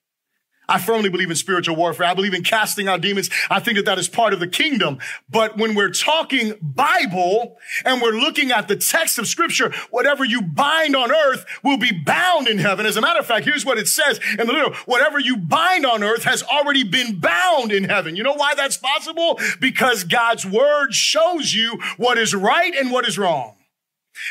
[0.70, 2.08] I firmly believe in spiritual warfare.
[2.08, 3.30] I believe in casting out demons.
[3.50, 5.00] I think that that is part of the kingdom.
[5.30, 10.44] But when we're talking Bible and we're looking at the text of scripture, whatever you
[10.44, 12.86] bind on earth will be bound in heaven.
[12.86, 15.86] As a matter of fact, here's what it says in the little, whatever you bind
[15.86, 18.16] on earth has already been bound in heaven.
[18.16, 19.42] You know why that's possible?
[19.60, 23.58] Because God's word shows you what is right and what is wrong.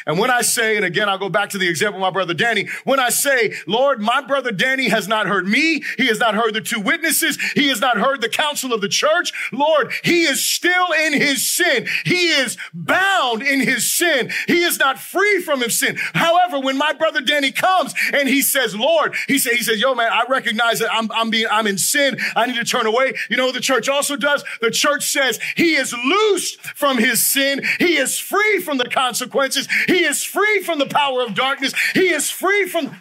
[0.07, 2.35] And when I say, and again, I'll go back to the example of my brother
[2.35, 5.83] Danny, when I say, Lord, my brother Danny has not heard me.
[5.97, 7.39] He has not heard the two witnesses.
[7.55, 9.33] He has not heard the counsel of the church.
[9.53, 11.87] Lord, he is still in his sin.
[12.05, 14.31] He is bound in his sin.
[14.47, 15.97] He is not free from his sin.
[16.15, 19.95] However, when my brother Danny comes and he says, Lord, he says, he says, yo,
[19.95, 22.19] man, I recognize that I'm, I'm being, I'm in sin.
[22.37, 23.15] I need to turn away.
[23.31, 24.45] You know what the church also does?
[24.61, 27.63] The church says he is loosed from his sin.
[27.79, 29.69] He is free from the consequences.
[29.87, 31.73] He is free from the power of darkness.
[31.93, 32.95] He is free from.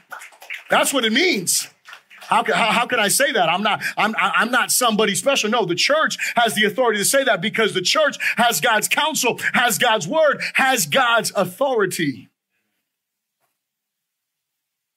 [0.70, 1.68] That's what it means.
[2.22, 3.50] How can, how, how can I say that?
[3.50, 5.50] I'm not, I'm, I'm not somebody special.
[5.50, 9.40] No, the church has the authority to say that because the church has God's counsel,
[9.54, 12.30] has God's word, has God's authority.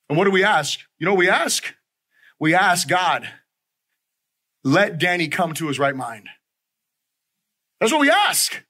[0.08, 0.80] And what do we ask?
[0.98, 1.74] You know we ask?
[2.38, 3.28] We ask God,
[4.62, 6.28] let Danny come to his right mind.
[7.80, 8.62] That's what we ask.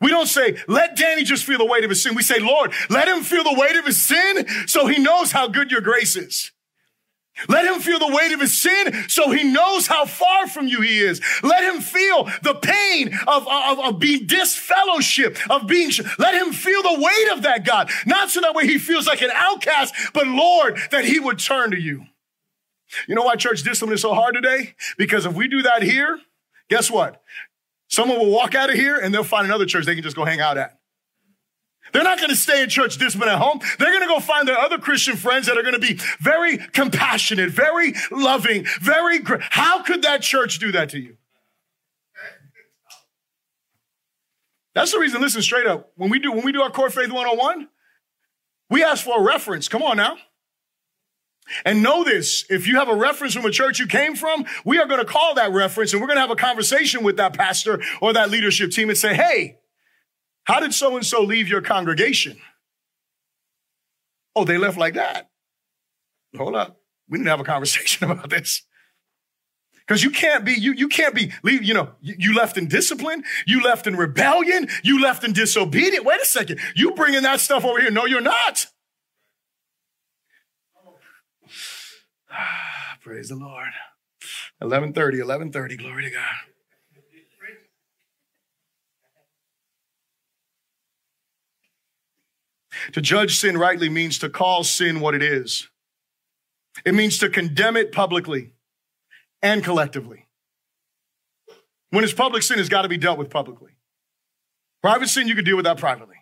[0.00, 2.14] We don't say, let Danny just feel the weight of his sin.
[2.14, 5.48] We say, Lord, let him feel the weight of his sin so he knows how
[5.48, 6.52] good your grace is.
[7.48, 10.80] Let him feel the weight of his sin so he knows how far from you
[10.80, 11.20] he is.
[11.42, 16.82] Let him feel the pain of, of, of being disfellowship, of being, let him feel
[16.82, 17.90] the weight of that, God.
[18.06, 21.70] Not so that way he feels like an outcast, but Lord, that he would turn
[21.70, 22.06] to you.
[23.06, 24.74] You know why church discipline is so hard today?
[24.98, 26.20] Because if we do that here,
[26.68, 27.22] guess what?
[27.90, 30.24] Someone will walk out of here and they'll find another church they can just go
[30.24, 30.78] hang out at.
[31.92, 33.60] They're not going to stay in church discipline at home.
[33.78, 36.56] They're going to go find their other Christian friends that are going to be very
[36.58, 39.40] compassionate, very loving, very great.
[39.42, 41.16] How could that church do that to you?
[44.72, 45.90] That's the reason, listen straight up.
[45.96, 47.68] When we do, when we do our core faith 101,
[48.68, 49.66] we ask for a reference.
[49.66, 50.16] Come on now.
[51.64, 54.78] And know this, if you have a reference from a church you came from, we
[54.78, 57.34] are going to call that reference and we're going to have a conversation with that
[57.34, 59.58] pastor or that leadership team and say, Hey,
[60.44, 62.38] how did so and so leave your congregation?
[64.34, 65.30] Oh, they left like that.
[66.36, 66.80] Hold up.
[67.08, 68.62] We need to have a conversation about this.
[69.86, 72.68] Because you can't be, you, you can't be, leave, you know, you, you left in
[72.68, 76.04] discipline, you left in rebellion, you left in disobedience.
[76.04, 76.60] Wait a second.
[76.76, 77.90] You bringing that stuff over here.
[77.90, 78.66] No, you're not.
[83.02, 83.72] Praise the Lord.
[84.58, 86.50] 1130, 1130, glory to God.
[92.92, 95.68] To judge sin rightly means to call sin what it is.
[96.84, 98.52] It means to condemn it publicly
[99.42, 100.26] and collectively.
[101.90, 103.72] When it's public sin, it's got to be dealt with publicly.
[104.82, 106.16] Private sin, you can deal with that privately.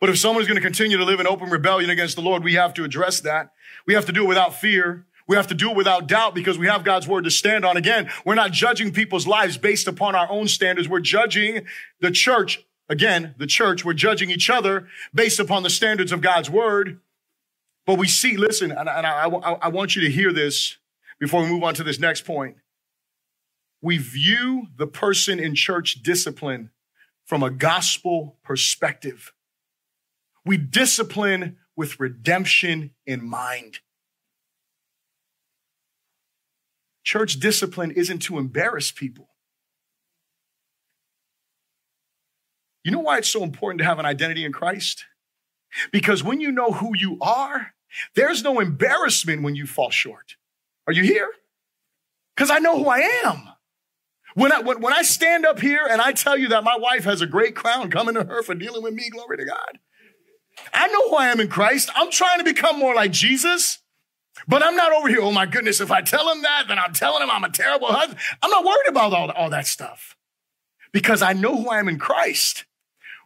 [0.00, 2.42] But if someone is going to continue to live in open rebellion against the Lord,
[2.42, 3.52] we have to address that.
[3.86, 5.06] We have to do it without fear.
[5.28, 7.76] We have to do it without doubt because we have God's word to stand on.
[7.76, 10.88] Again, we're not judging people's lives based upon our own standards.
[10.88, 11.66] We're judging
[12.00, 12.64] the church.
[12.88, 17.00] Again, the church, we're judging each other based upon the standards of God's word.
[17.84, 20.76] But we see, listen, and, I, I, I want you to hear this
[21.18, 22.56] before we move on to this next point.
[23.82, 26.70] We view the person in church discipline
[27.24, 29.32] from a gospel perspective.
[30.44, 33.80] We discipline with redemption in mind.
[37.06, 39.28] Church discipline isn't to embarrass people.
[42.82, 45.04] You know why it's so important to have an identity in Christ?
[45.92, 47.74] Because when you know who you are,
[48.16, 50.34] there's no embarrassment when you fall short.
[50.88, 51.30] Are you here?
[52.34, 53.50] Because I know who I am.
[54.34, 57.04] When I, when, when I stand up here and I tell you that my wife
[57.04, 59.78] has a great crown coming to her for dealing with me, glory to God.
[60.74, 61.88] I know who I am in Christ.
[61.94, 63.78] I'm trying to become more like Jesus.
[64.46, 66.92] But I'm not over here, oh my goodness, if I tell him that, then I'm
[66.92, 68.18] telling him I'm a terrible husband.
[68.42, 70.16] I'm not worried about all, all that stuff
[70.92, 72.64] because I know who I am in Christ.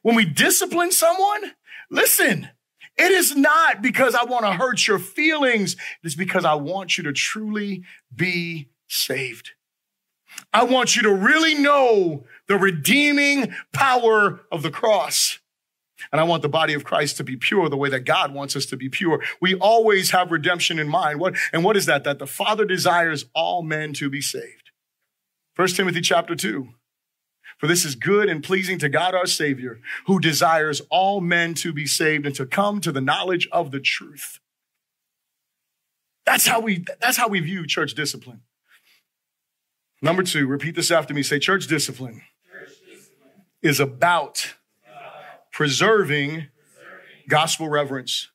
[0.03, 1.53] When we discipline someone,
[1.91, 2.49] listen,
[2.97, 5.77] it is not because I want to hurt your feelings.
[6.03, 7.85] It's because I want you to truly
[8.15, 9.51] be saved.
[10.53, 15.39] I want you to really know the redeeming power of the cross.
[16.13, 18.57] And I want the body of Christ to be pure the way that God wants
[18.57, 19.23] us to be pure.
[19.41, 21.21] We always have redemption in mind.
[21.21, 22.05] What, and what is that?
[22.05, 24.71] That the Father desires all men to be saved.
[25.55, 26.69] First Timothy chapter 2.
[27.59, 31.75] For this is good and pleasing to God our Savior, who desires all men to
[31.75, 34.41] be saved and to come to the knowledge of the truth.
[36.25, 38.41] That's how we, that's how we view church discipline.
[40.01, 41.23] Number two, repeat this after me.
[41.23, 43.45] Say, church discipline, church discipline.
[43.61, 44.55] is about
[45.61, 46.47] preserving
[47.29, 48.30] gospel reverence.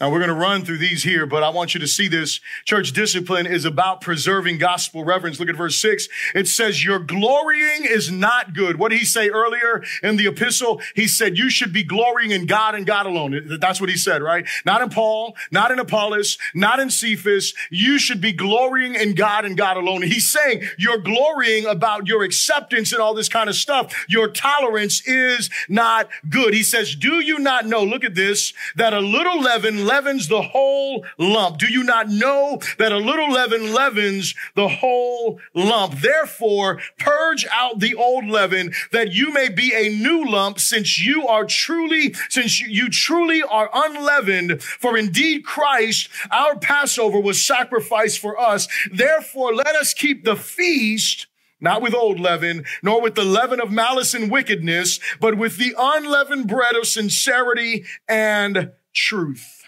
[0.00, 2.40] Now we're going to run through these here, but I want you to see this.
[2.64, 5.38] Church discipline is about preserving gospel reverence.
[5.38, 6.08] Look at verse six.
[6.34, 8.78] It says, your glorying is not good.
[8.78, 10.80] What did he say earlier in the epistle?
[10.94, 13.58] He said, you should be glorying in God and God alone.
[13.60, 14.48] That's what he said, right?
[14.64, 17.52] Not in Paul, not in Apollos, not in Cephas.
[17.68, 20.00] You should be glorying in God and God alone.
[20.00, 24.06] He's saying you're glorying about your acceptance and all this kind of stuff.
[24.08, 26.54] Your tolerance is not good.
[26.54, 27.84] He says, do you not know?
[27.84, 31.58] Look at this, that a little leaven leavens the whole lump.
[31.58, 36.00] Do you not know that a little leaven leavens the whole lump?
[36.00, 41.26] Therefore, purge out the old leaven that you may be a new lump since you
[41.26, 44.62] are truly, since you truly are unleavened.
[44.62, 48.68] For indeed Christ, our Passover was sacrificed for us.
[48.92, 51.26] Therefore, let us keep the feast
[51.60, 55.74] not with old leaven, nor with the leaven of malice and wickedness, but with the
[55.78, 59.59] unleavened bread of sincerity and truth.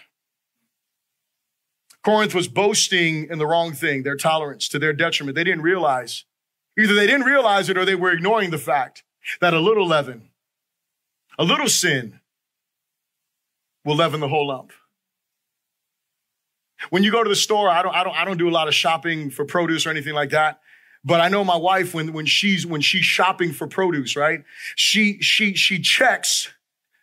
[2.03, 5.35] Corinth was boasting in the wrong thing, their tolerance to their detriment.
[5.35, 6.25] They didn't realize.
[6.77, 9.03] Either they didn't realize it or they were ignoring the fact
[9.39, 10.29] that a little leaven,
[11.39, 12.19] a little sin
[13.85, 14.73] will leaven the whole lump.
[16.89, 18.67] When you go to the store, I don't, I don't, I don't do a lot
[18.67, 20.59] of shopping for produce or anything like that.
[21.05, 24.43] But I know my wife when, when she's, when she's shopping for produce, right?
[24.75, 26.49] She, she, she checks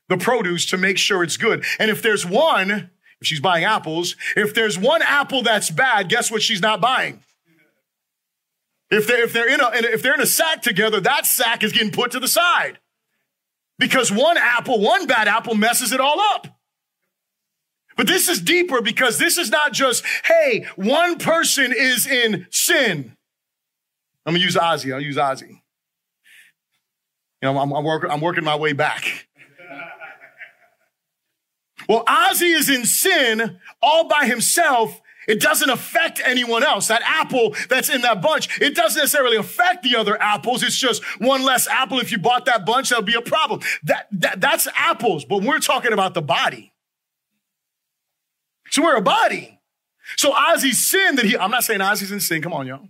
[0.09, 1.65] the produce to make sure it's good.
[1.79, 2.91] And if there's one
[3.21, 7.21] if she's buying apples, if there's one apple that's bad, guess what she's not buying?
[8.91, 11.73] If they're, if they're in a, if they're in a sack together, that sack is
[11.73, 12.79] getting put to the side.
[13.79, 16.47] Because one apple, one bad apple messes it all up.
[17.97, 23.17] But this is deeper because this is not just, hey, one person is in sin.
[24.27, 24.93] I'm gonna use Ozzy.
[24.93, 25.61] I'll use Ozzy.
[27.43, 29.29] You know, I'm, I'm, work, I'm working my way back.
[31.91, 35.03] Well, Ozzy is in sin all by himself.
[35.27, 36.87] It doesn't affect anyone else.
[36.87, 40.63] That apple that's in that bunch, it doesn't necessarily affect the other apples.
[40.63, 41.99] It's just one less apple.
[41.99, 43.59] If you bought that bunch, that'll be a problem.
[43.83, 46.73] That, that that's apples, but we're talking about the body.
[48.71, 49.59] So we're a body.
[50.17, 52.41] So Ozzy's sin that he, I'm not saying Ozzy's in sin.
[52.41, 52.89] Come on, y'all.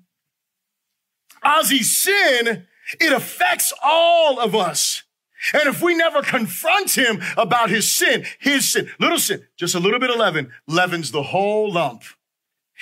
[1.42, 2.66] Ozzy's sin,
[3.00, 5.04] it affects all of us.
[5.54, 9.80] And if we never confront him about his sin, his sin, little sin, just a
[9.80, 12.04] little bit of leaven, leavens the whole lump.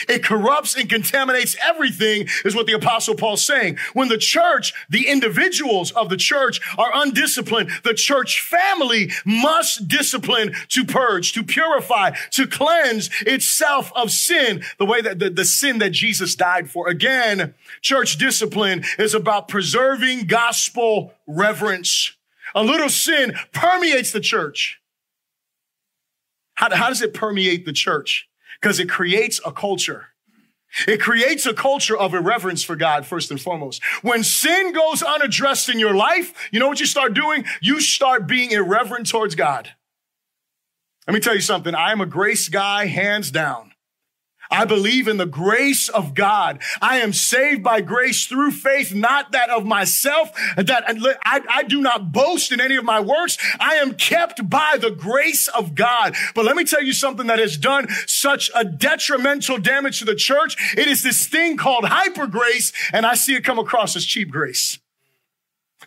[0.09, 3.79] It corrupts and contaminates everything is what the apostle Paul's saying.
[3.95, 10.55] When the church, the individuals of the church are undisciplined, the church family must discipline
[10.69, 15.79] to purge, to purify, to cleanse itself of sin, the way that the, the sin
[15.79, 16.89] that Jesus died for.
[16.89, 22.13] Again, church discipline is about preserving gospel reverence.
[22.55, 24.81] A little sin permeates the church.
[26.55, 28.29] How, how does it permeate the church?
[28.61, 30.09] Because it creates a culture.
[30.87, 33.83] It creates a culture of irreverence for God, first and foremost.
[34.03, 37.45] When sin goes unaddressed in your life, you know what you start doing?
[37.63, 39.71] You start being irreverent towards God.
[41.07, 41.75] Let me tell you something.
[41.75, 43.73] I am a grace guy, hands down.
[44.51, 46.61] I believe in the grace of God.
[46.81, 50.31] I am saved by grace through faith, not that of myself.
[50.57, 50.85] That
[51.25, 53.37] I, I, do not boast in any of my works.
[53.61, 56.15] I am kept by the grace of God.
[56.35, 60.15] But let me tell you something that has done such a detrimental damage to the
[60.15, 60.57] church.
[60.77, 64.31] It is this thing called hyper grace, and I see it come across as cheap
[64.31, 64.79] grace.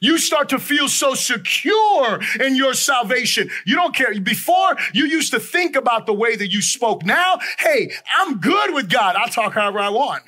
[0.01, 3.51] You start to feel so secure in your salvation.
[3.65, 4.19] You don't care.
[4.19, 7.05] Before, you used to think about the way that you spoke.
[7.05, 9.15] Now, hey, I'm good with God.
[9.15, 10.23] I'll talk however I want.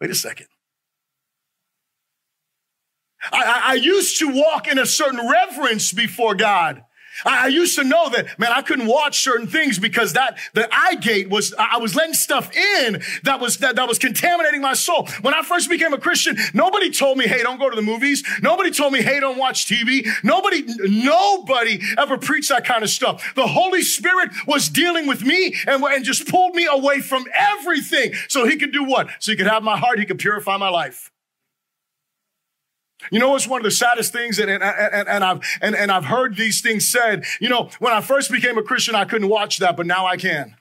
[0.00, 0.48] Wait a second.
[3.32, 6.84] I, I, used to walk in a certain reverence before God.
[7.24, 10.96] I used to know that, man, I couldn't watch certain things because that, the eye
[10.96, 15.06] gate was, I was letting stuff in that was, that, that was contaminating my soul.
[15.22, 18.24] When I first became a Christian, nobody told me, hey, don't go to the movies.
[18.42, 20.06] Nobody told me, hey, don't watch TV.
[20.22, 23.34] Nobody, nobody ever preached that kind of stuff.
[23.34, 28.12] The Holy Spirit was dealing with me and, and just pulled me away from everything
[28.28, 29.08] so he could do what?
[29.18, 29.98] So he could have my heart.
[29.98, 31.10] He could purify my life.
[33.10, 35.90] You know what's one of the saddest things, and, and, and, and, I've and, and
[35.90, 37.24] I've heard these things said.
[37.40, 40.16] You know, when I first became a Christian, I couldn't watch that, but now I
[40.16, 40.56] can.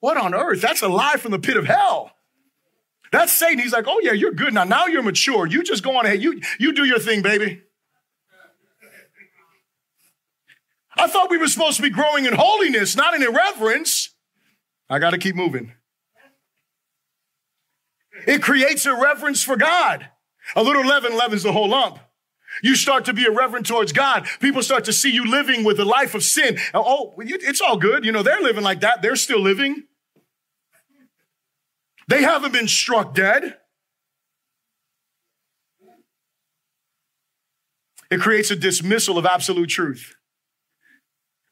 [0.00, 0.60] What on earth?
[0.60, 2.12] That's a lie from the pit of hell.
[3.12, 3.58] That's Satan.
[3.58, 4.64] He's like, oh yeah, you're good now.
[4.64, 5.46] Now you're mature.
[5.46, 6.22] You just go on ahead.
[6.22, 7.62] You you do your thing, baby.
[10.96, 14.10] I thought we were supposed to be growing in holiness, not in irreverence.
[14.88, 15.72] I got to keep moving.
[18.26, 20.08] It creates a reverence for God.
[20.56, 21.98] A little leaven leavens the whole lump.
[22.62, 24.26] You start to be irreverent towards God.
[24.40, 26.58] People start to see you living with a life of sin.
[26.74, 28.04] Oh, it's all good.
[28.04, 29.02] You know, they're living like that.
[29.02, 29.84] They're still living.
[32.08, 33.56] They haven't been struck dead.
[38.10, 40.16] It creates a dismissal of absolute truth.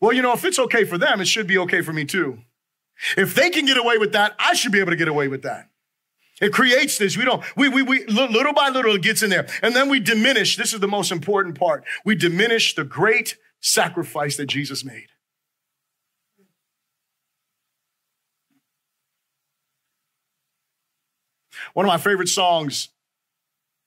[0.01, 2.39] Well, you know, if it's okay for them, it should be okay for me too.
[3.17, 5.43] If they can get away with that, I should be able to get away with
[5.43, 5.69] that.
[6.41, 7.16] It creates this.
[7.16, 9.49] We don't, we, we, we, little by little, it gets in there.
[9.62, 10.57] And then we diminish.
[10.57, 11.84] This is the most important part.
[12.05, 15.09] We diminish the great sacrifice that Jesus made.
[21.74, 22.89] One of my favorite songs,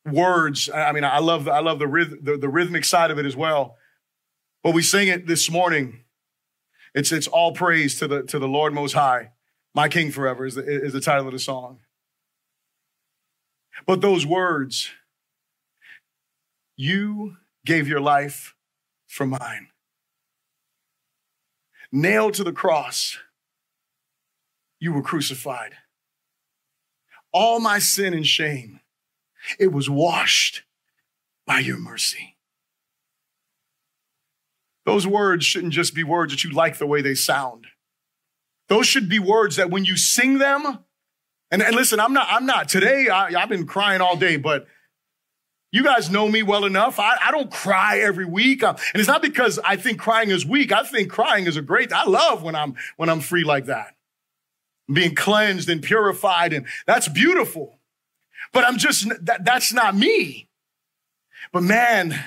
[0.06, 0.70] words.
[0.70, 3.36] I mean, I love, I love the, ryth- the, the rhythmic side of it as
[3.36, 3.78] well.
[4.64, 6.04] But we sing it this morning.
[6.94, 9.32] It's, it's all praise to the, to the Lord Most High.
[9.74, 11.80] My King Forever is the, is the title of the song.
[13.86, 14.90] But those words,
[16.76, 18.56] you gave your life
[19.08, 19.68] for mine.
[21.92, 23.18] Nailed to the cross,
[24.80, 25.74] you were crucified.
[27.34, 28.80] All my sin and shame,
[29.60, 30.64] it was washed
[31.46, 32.38] by your mercy.
[34.86, 37.68] Those words shouldn't just be words that you like the way they sound.
[38.68, 40.80] Those should be words that when you sing them,
[41.52, 44.68] and, and listen, I'm not, I'm not, today I, have been crying all day, but
[45.72, 47.00] you guys know me well enough.
[47.00, 48.64] I, I don't cry every week.
[48.64, 50.72] Uh, and it's not because I think crying is weak.
[50.72, 53.96] I think crying is a great, I love when I'm, when I'm free like that.
[54.92, 57.80] Being cleansed and purified and that's beautiful.
[58.54, 60.50] But I'm just, that, that's not me.
[61.54, 62.18] But man,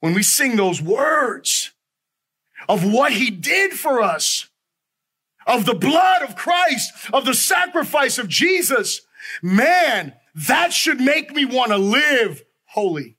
[0.00, 1.72] when we sing those words
[2.68, 4.49] of what he did for us,
[5.50, 9.02] of the blood of Christ, of the sacrifice of Jesus,
[9.42, 13.16] man, that should make me want to live holy.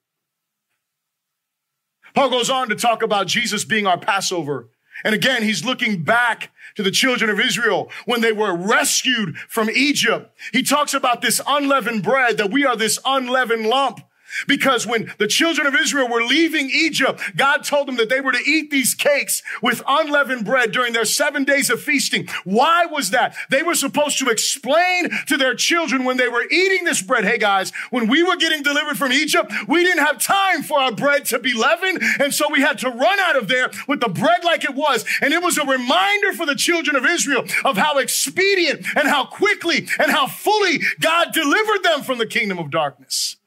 [2.15, 4.69] Paul goes on to talk about Jesus being our Passover.
[5.03, 9.69] And again, he's looking back to the children of Israel when they were rescued from
[9.69, 10.33] Egypt.
[10.53, 14.01] He talks about this unleavened bread, that we are this unleavened lump.
[14.47, 18.31] Because when the children of Israel were leaving Egypt, God told them that they were
[18.31, 22.27] to eat these cakes with unleavened bread during their seven days of feasting.
[22.43, 23.35] Why was that?
[23.49, 27.37] They were supposed to explain to their children when they were eating this bread, hey
[27.37, 31.25] guys, when we were getting delivered from Egypt, we didn't have time for our bread
[31.25, 32.01] to be leavened.
[32.19, 35.05] And so we had to run out of there with the bread like it was.
[35.21, 39.25] And it was a reminder for the children of Israel of how expedient and how
[39.25, 43.37] quickly and how fully God delivered them from the kingdom of darkness.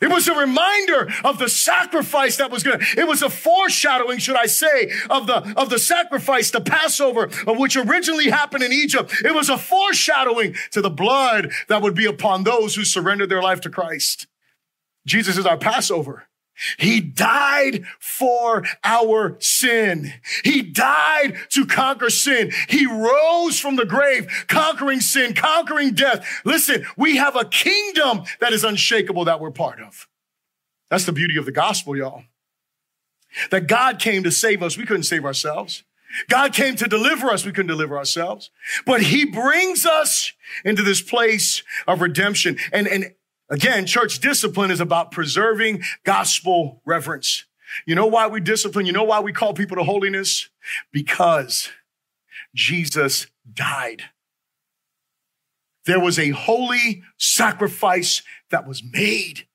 [0.00, 4.18] It was a reminder of the sacrifice that was going to, it was a foreshadowing,
[4.18, 8.72] should I say, of the, of the sacrifice, the Passover, of which originally happened in
[8.72, 9.14] Egypt.
[9.24, 13.42] It was a foreshadowing to the blood that would be upon those who surrendered their
[13.42, 14.26] life to Christ.
[15.06, 16.29] Jesus is our Passover.
[16.78, 20.12] He died for our sin.
[20.44, 22.52] He died to conquer sin.
[22.68, 26.26] He rose from the grave, conquering sin, conquering death.
[26.44, 30.08] Listen, we have a kingdom that is unshakable that we're part of.
[30.90, 32.24] That's the beauty of the gospel, y'all.
[33.50, 34.76] That God came to save us.
[34.76, 35.84] We couldn't save ourselves.
[36.28, 37.44] God came to deliver us.
[37.44, 38.50] We couldn't deliver ourselves.
[38.84, 40.32] But he brings us
[40.64, 42.58] into this place of redemption.
[42.72, 43.14] And, and
[43.50, 47.44] Again, church discipline is about preserving gospel reverence.
[47.86, 48.86] You know why we discipline?
[48.86, 50.48] You know why we call people to holiness?
[50.92, 51.70] Because
[52.54, 54.04] Jesus died.
[55.86, 59.46] there was a holy sacrifice that was made.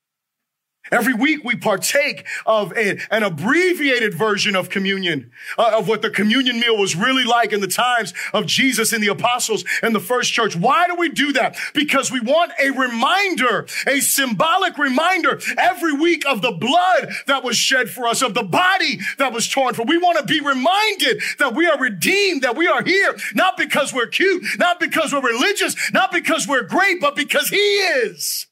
[0.91, 6.11] Every week we partake of a, an abbreviated version of communion, uh, of what the
[6.11, 9.99] communion meal was really like in the times of Jesus and the apostles and the
[9.99, 10.55] first church.
[10.55, 11.57] Why do we do that?
[11.73, 17.57] Because we want a reminder, a symbolic reminder every week of the blood that was
[17.57, 19.85] shed for us, of the body that was torn for.
[19.85, 23.91] We want to be reminded that we are redeemed, that we are here, not because
[23.91, 28.45] we're cute, not because we're religious, not because we're great, but because he is.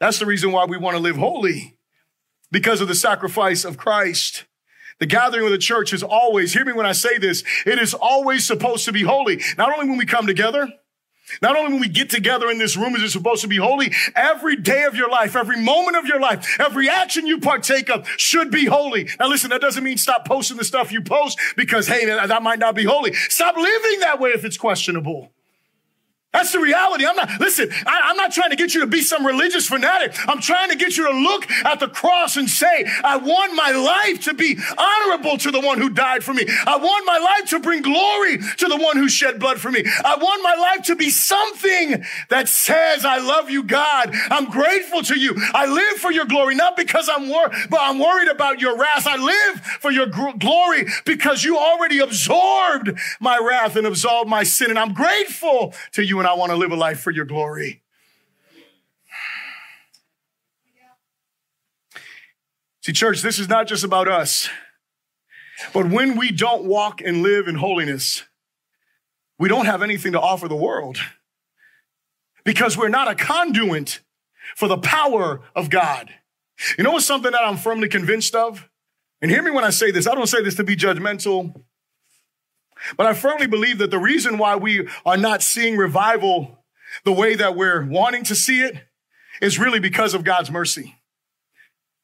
[0.00, 1.76] That's the reason why we want to live holy
[2.50, 4.44] because of the sacrifice of Christ.
[5.00, 7.94] The gathering of the church is always, hear me when I say this, it is
[7.94, 9.40] always supposed to be holy.
[9.56, 10.68] Not only when we come together,
[11.42, 13.92] not only when we get together in this room is it supposed to be holy,
[14.16, 18.08] every day of your life, every moment of your life, every action you partake of
[18.16, 19.10] should be holy.
[19.20, 22.58] Now listen, that doesn't mean stop posting the stuff you post because, hey, that might
[22.58, 23.12] not be holy.
[23.12, 25.30] Stop living that way if it's questionable.
[26.30, 27.06] That's the reality.
[27.06, 30.14] I'm not, listen, I, am not trying to get you to be some religious fanatic.
[30.28, 33.70] I'm trying to get you to look at the cross and say, I want my
[33.70, 36.44] life to be honorable to the one who died for me.
[36.66, 39.82] I want my life to bring glory to the one who shed blood for me.
[40.04, 44.10] I want my life to be something that says, I love you, God.
[44.30, 45.34] I'm grateful to you.
[45.54, 49.06] I live for your glory, not because I'm wor- but I'm worried about your wrath.
[49.06, 54.42] I live for your gr- glory because you already absorbed my wrath and absolved my
[54.42, 54.68] sin.
[54.68, 57.82] And I'm grateful to you and I want to live a life for your glory.
[62.82, 64.48] See, church, this is not just about us.
[65.72, 68.24] But when we don't walk and live in holiness,
[69.38, 70.98] we don't have anything to offer the world
[72.44, 74.00] because we're not a conduit
[74.54, 76.10] for the power of God.
[76.76, 78.68] You know what's something that I'm firmly convinced of?
[79.20, 80.06] And hear me when I say this.
[80.06, 81.62] I don't say this to be judgmental.
[82.96, 86.64] But I firmly believe that the reason why we are not seeing revival
[87.04, 88.76] the way that we're wanting to see it
[89.42, 90.96] is really because of God's mercy.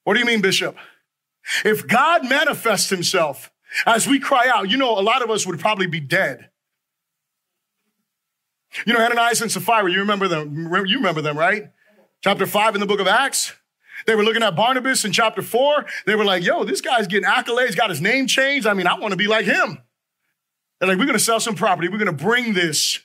[0.04, 0.76] What do you mean, Bishop?
[1.64, 3.50] If God manifests himself
[3.86, 6.50] as we cry out, you know, a lot of us would probably be dead.
[8.86, 11.70] You know, Ananias and Sapphira, you remember them, you remember them, right?
[12.22, 13.52] Chapter five in the book of Acts.
[14.06, 15.86] They were looking at Barnabas in chapter four.
[16.06, 18.66] They were like, yo, this guy's getting accolades, got his name changed.
[18.66, 19.78] I mean, I want to be like him.
[20.78, 21.88] They're like, we're going to sell some property.
[21.88, 23.00] We're going to bring this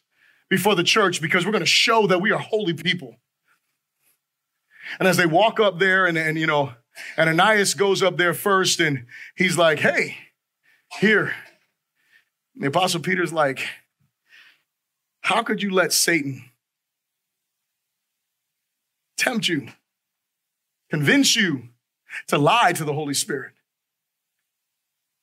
[0.50, 3.16] before the church because we're going to show that we are holy people.
[4.98, 6.74] And as they walk up there and, and you know,
[7.16, 9.06] and Ananias goes up there first and
[9.36, 10.18] he's like, hey,
[11.00, 11.34] here.
[12.56, 13.68] And the apostle Peter's like,
[15.22, 16.50] how could you let Satan
[19.18, 19.68] tempt you,
[20.90, 21.70] convince you
[22.28, 23.54] to lie to the Holy Spirit?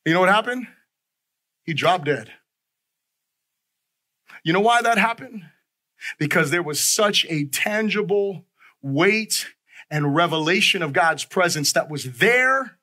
[0.04, 0.68] You know what happened?
[1.66, 2.30] He dropped dead.
[4.44, 5.42] You know why that happened?
[6.18, 8.44] Because there was such a tangible
[8.80, 9.48] weight
[9.90, 12.78] and revelation of God's presence that was there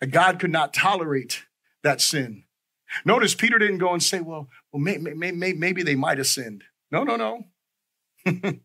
[0.00, 1.44] that God could not tolerate
[1.82, 2.44] that sin.
[3.04, 6.26] Notice Peter didn't go and say, well, well may, may, may, maybe they might have
[6.26, 6.64] sinned.
[6.90, 7.44] No, no, no.
[8.24, 8.60] there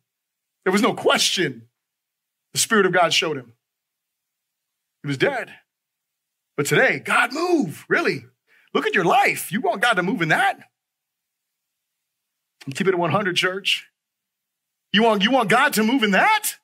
[0.71, 1.67] was no question.
[2.53, 3.53] The Spirit of God showed him.
[5.03, 5.53] He was dead.
[6.59, 8.25] But today, God move, really.
[8.73, 9.49] Look at your life.
[9.49, 10.59] You want God to move in that?
[12.75, 13.87] Keep it at 100, church.
[14.91, 16.55] You want, you want God to move in that?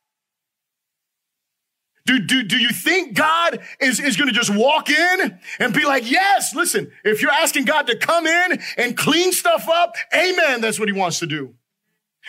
[2.05, 5.85] Do, do, do you think God is, is going to just walk in and be
[5.85, 10.59] like, yes, listen, if you're asking God to come in and clean stuff up, amen,
[10.59, 11.55] that's what he wants to do.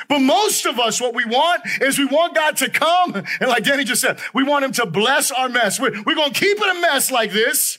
[0.09, 3.15] But most of us, what we want is we want God to come.
[3.15, 5.81] And like Danny just said, we want him to bless our mess.
[5.81, 7.79] We're, we're going to keep it a mess like this.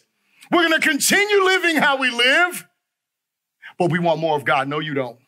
[0.52, 2.68] We're going to continue living how we live,
[3.78, 4.68] but we want more of God.
[4.68, 5.20] No, you don't.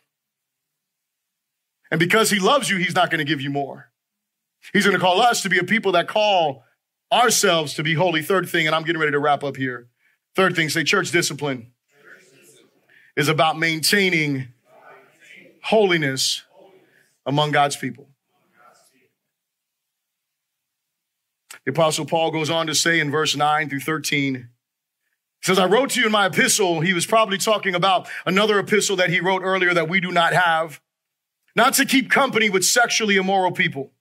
[1.91, 3.91] And because he loves you, he's not going to give you more.
[4.73, 6.63] He's going to call us to be a people that call
[7.11, 8.21] ourselves to be holy.
[8.21, 9.87] Third thing, and I'm getting ready to wrap up here.
[10.35, 11.71] Third thing, say church discipline
[13.15, 14.49] is about maintaining
[15.63, 16.43] holiness
[17.29, 18.09] among God's people.
[21.63, 24.49] The apostle Paul goes on to say in verse 9 through 13,
[25.41, 26.81] says, I wrote to you in my epistle.
[26.81, 30.33] He was probably talking about another epistle that he wrote earlier that we do not
[30.33, 30.81] have,
[31.55, 33.91] not to keep company with sexually immoral people.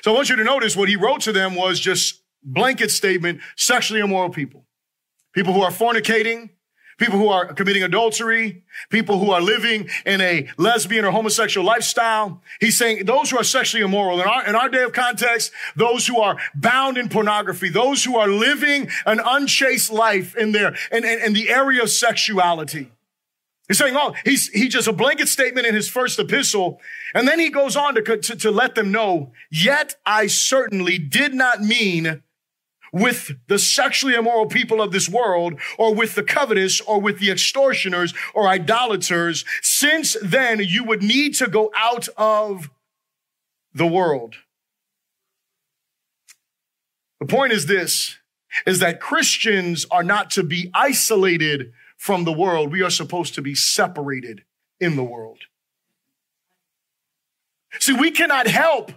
[0.00, 3.42] So I want you to notice what he wrote to them was just blanket statement,
[3.56, 4.64] sexually immoral people.
[5.34, 6.48] People who are fornicating,
[7.02, 12.40] people who are committing adultery, people who are living in a lesbian or homosexual lifestyle.
[12.60, 16.06] He's saying those who are sexually immoral in our, in our day of context, those
[16.06, 21.04] who are bound in pornography, those who are living an unchaste life in their, in,
[21.04, 22.92] in, in the area of sexuality.
[23.66, 26.80] He's saying, oh, he's, he just a blanket statement in his first epistle.
[27.14, 31.34] And then he goes on to, to, to let them know, yet I certainly did
[31.34, 32.22] not mean
[32.92, 37.30] with the sexually immoral people of this world or with the covetous or with the
[37.30, 39.44] extortioners or idolaters.
[39.62, 42.70] Since then you would need to go out of
[43.74, 44.36] the world.
[47.18, 48.16] The point is this,
[48.66, 52.72] is that Christians are not to be isolated from the world.
[52.72, 54.42] We are supposed to be separated
[54.80, 55.38] in the world.
[57.78, 58.92] See, we cannot help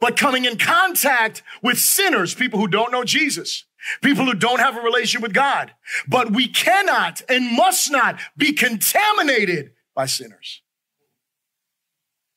[0.00, 3.64] but coming in contact with sinners, people who don't know Jesus,
[4.02, 5.72] people who don't have a relationship with God.
[6.06, 10.62] But we cannot and must not be contaminated by sinners.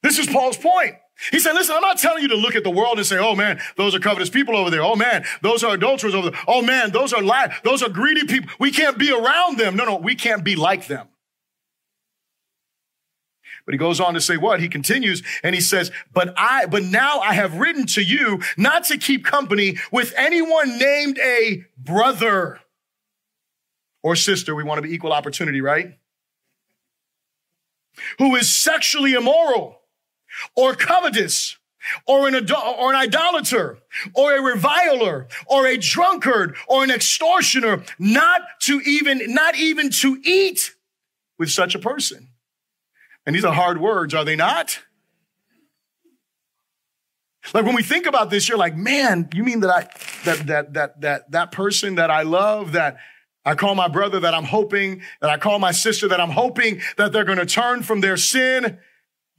[0.03, 0.95] This is Paul's point.
[1.29, 3.35] He said, listen, I'm not telling you to look at the world and say, oh
[3.35, 4.81] man, those are covetous people over there.
[4.81, 6.39] Oh man, those are adulterers over there.
[6.47, 8.49] Oh man, those are li- those are greedy people.
[8.59, 9.75] We can't be around them.
[9.75, 11.07] No, no, we can't be like them.
[13.71, 14.59] But he goes on to say what?
[14.59, 18.83] He continues and he says, but I, but now I have written to you not
[18.87, 22.59] to keep company with anyone named a brother
[24.03, 24.55] or sister.
[24.55, 25.97] We want to be equal opportunity, right?
[28.17, 29.79] Who is sexually immoral
[30.53, 31.57] or covetous
[32.05, 33.77] or an, or an idolater
[34.13, 40.19] or a reviler or a drunkard or an extortioner, not to even, not even to
[40.25, 40.75] eat
[41.37, 42.30] with such a person.
[43.31, 44.79] And these are hard words, are they not?
[47.53, 49.87] Like when we think about this, you're like, man, you mean that I
[50.25, 52.97] that that that that that person that I love, that
[53.43, 56.81] I call my brother, that I'm hoping, that I call my sister, that I'm hoping
[56.97, 58.77] that they're gonna turn from their sin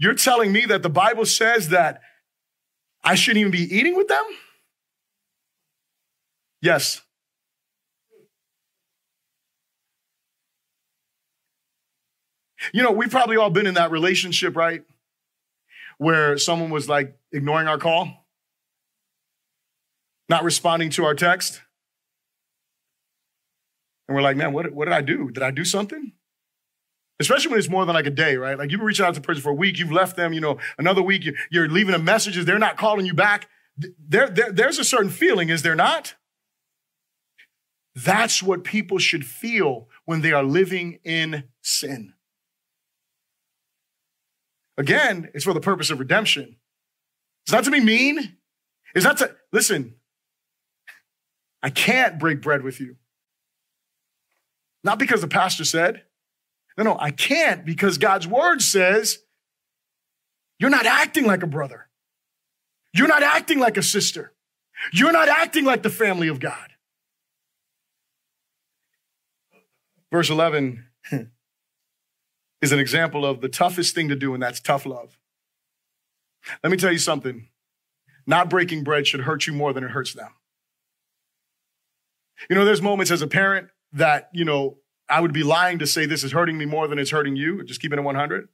[0.02, 2.00] you're telling me that the Bible says that
[3.04, 4.24] I shouldn't even be eating with them?
[6.60, 7.02] Yes.
[12.72, 14.82] You know, we've probably all been in that relationship, right?
[15.98, 18.26] Where someone was like ignoring our call,
[20.28, 21.60] not responding to our text.
[24.08, 25.30] And we're like, man, what, what did I do?
[25.30, 26.12] Did I do something?
[27.22, 28.58] especially when it's more than like a day, right?
[28.58, 30.58] Like you've been reaching out to person for a week, you've left them, you know,
[30.76, 33.48] another week, you're leaving them messages, they're not calling you back.
[33.76, 36.14] There, there, there's a certain feeling, is there not?
[37.94, 42.11] That's what people should feel when they are living in sin.
[44.78, 46.56] Again, it's for the purpose of redemption.
[47.44, 48.36] It's not to be mean.
[48.94, 49.94] It's not to, listen,
[51.62, 52.96] I can't break bread with you.
[54.84, 56.02] Not because the pastor said,
[56.76, 59.18] no, no, I can't because God's word says
[60.58, 61.88] you're not acting like a brother.
[62.94, 64.32] You're not acting like a sister.
[64.92, 66.70] You're not acting like the family of God.
[70.10, 70.84] Verse 11
[72.62, 75.18] is an example of the toughest thing to do, and that's tough love.
[76.62, 77.48] Let me tell you something.
[78.26, 80.30] Not breaking bread should hurt you more than it hurts them.
[82.48, 85.86] You know, there's moments as a parent that, you know, I would be lying to
[85.86, 88.48] say this is hurting me more than it's hurting you, just keeping it 100.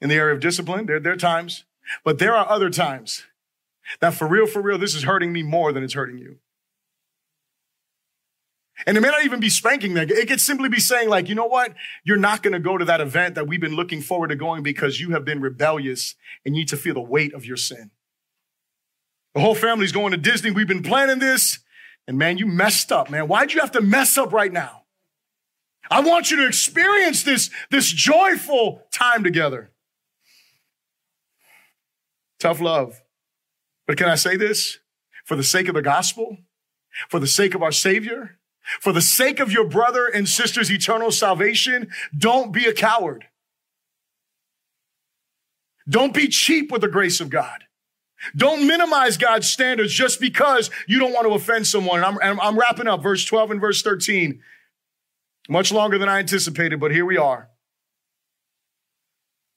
[0.00, 1.64] In the area of discipline, there, there are times,
[2.04, 3.24] but there are other times
[4.00, 6.38] that for real, for real, this is hurting me more than it's hurting you.
[8.86, 10.10] And it may not even be spanking that.
[10.10, 11.74] It could simply be saying, like, you know what?
[12.02, 14.62] You're not going to go to that event that we've been looking forward to going
[14.62, 17.92] because you have been rebellious and you need to feel the weight of your sin.
[19.34, 20.50] The whole family's going to Disney.
[20.50, 21.60] We've been planning this.
[22.06, 23.28] And man, you messed up, man.
[23.28, 24.82] Why'd you have to mess up right now?
[25.90, 29.70] I want you to experience this, this joyful time together.
[32.38, 33.02] Tough love.
[33.86, 34.78] But can I say this?
[35.24, 36.38] For the sake of the gospel,
[37.08, 38.38] for the sake of our Savior,
[38.80, 43.26] for the sake of your brother and sister's eternal salvation, don't be a coward.
[45.88, 47.64] Don't be cheap with the grace of God.
[48.34, 52.02] Don't minimize God's standards just because you don't want to offend someone.
[52.02, 54.40] And I'm, I'm wrapping up verse 12 and verse 13.
[55.48, 57.50] Much longer than I anticipated, but here we are.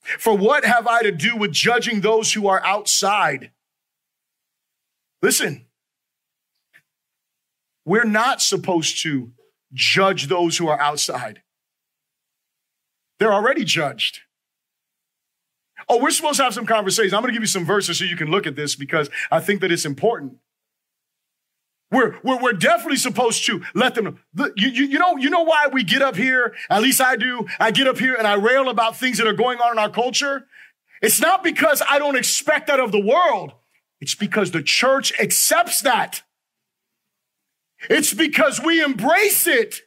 [0.02, 3.52] For what have I to do with judging those who are outside?
[5.22, 5.67] Listen,
[7.88, 9.32] we're not supposed to
[9.74, 11.42] judge those who are outside.
[13.18, 14.20] They're already judged.
[15.88, 17.14] Oh, we're supposed to have some conversations.
[17.14, 19.40] I'm going to give you some verses so you can look at this because I
[19.40, 20.34] think that it's important.
[21.90, 24.52] We're, we're, we're definitely supposed to let them know.
[24.58, 27.48] You, you, you, know, you know why we get up here, at least I do,
[27.58, 29.90] I get up here and I rail about things that are going on in our
[29.90, 30.46] culture.
[31.02, 33.54] It's not because I don't expect that of the world.
[34.02, 36.24] It's because the church accepts that.
[37.90, 39.82] It's because we embrace it.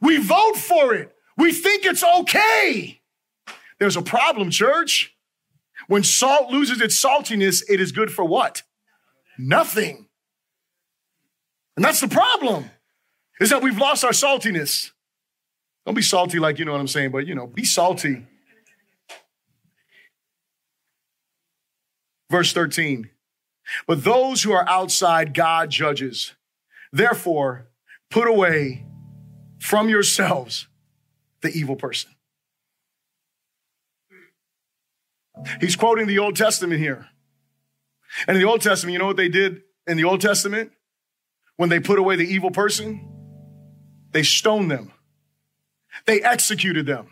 [0.00, 1.14] We vote for it.
[1.36, 3.00] We think it's okay.
[3.78, 5.14] There's a problem, church.
[5.86, 8.62] When salt loses its saltiness, it is good for what?
[9.38, 10.06] Nothing.
[11.76, 12.70] And that's the problem,
[13.40, 14.90] is that we've lost our saltiness.
[15.86, 18.26] Don't be salty like you know what I'm saying, but you know, be salty.
[22.30, 23.10] Verse 13.
[23.86, 26.34] But those who are outside, God judges.
[26.92, 27.68] Therefore,
[28.10, 28.86] put away
[29.58, 30.66] from yourselves
[31.42, 32.10] the evil person.
[35.60, 37.08] He's quoting the Old Testament here.
[38.26, 40.72] And in the Old Testament, you know what they did in the Old Testament?
[41.56, 43.08] When they put away the evil person,
[44.12, 44.92] they stoned them,
[46.06, 47.08] they executed them.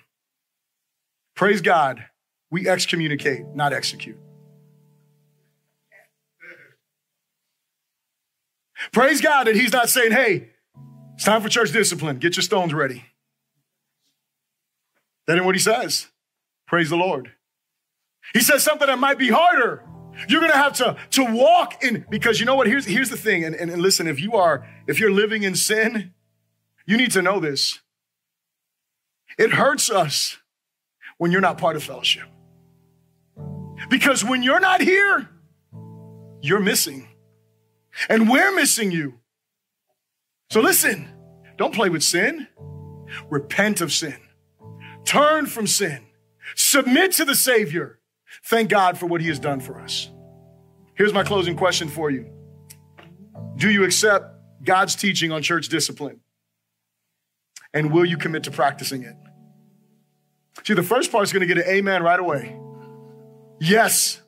[1.35, 2.05] Praise God,
[2.51, 4.17] we excommunicate, not execute.
[8.93, 10.51] Praise God that He's not saying, hey,
[11.15, 12.19] it's time for church discipline.
[12.19, 13.05] Get your stones ready.
[15.27, 16.09] That ain't what He says.
[16.67, 17.33] Praise the Lord.
[18.35, 19.85] He says something that might be harder.
[20.29, 22.67] You're gonna have to, to walk in, because you know what?
[22.67, 23.45] Here's, here's the thing.
[23.45, 26.15] And, and, and listen, if you are, if you're living in sin,
[26.87, 27.81] you need to know this.
[29.39, 30.39] It hurts us
[31.19, 32.25] when you're not part of fellowship.
[33.91, 35.29] Because when you're not here,
[36.41, 37.09] you're missing.
[38.09, 39.21] And we're missing you.
[40.51, 41.09] So listen,
[41.57, 42.47] don't play with sin.
[43.31, 44.17] Repent of sin.
[45.05, 46.07] Turn from sin.
[46.55, 48.01] Submit to the Savior.
[48.45, 50.11] Thank God for what He has done for us.
[50.95, 52.31] Here's my closing question for you
[53.57, 54.35] Do you accept
[54.65, 56.21] God's teaching on church discipline?
[57.73, 59.15] And will you commit to practicing it?
[60.65, 62.59] See, the first part is going to get an amen right away.
[63.61, 64.23] Yes,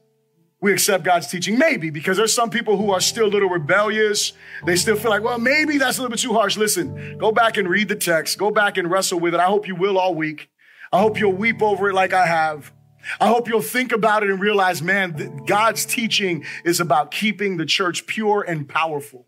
[0.61, 1.59] we accept God's teaching.
[1.59, 4.33] Maybe, because there's some people who are still a little rebellious.
[4.67, 6.57] They still feel like, well, maybe that's a little bit too harsh.
[6.57, 8.39] Listen, go back and read the text.
[8.39, 9.41] Go back and wrestle with it.
[9.41, 10.51] I hope you will all week.
[10.93, 12.73] I hope you'll weep over it like I have.
[13.21, 17.67] I hope you'll think about it and realize, man, God's teaching is about keeping the
[17.67, 19.25] church pure and powerful.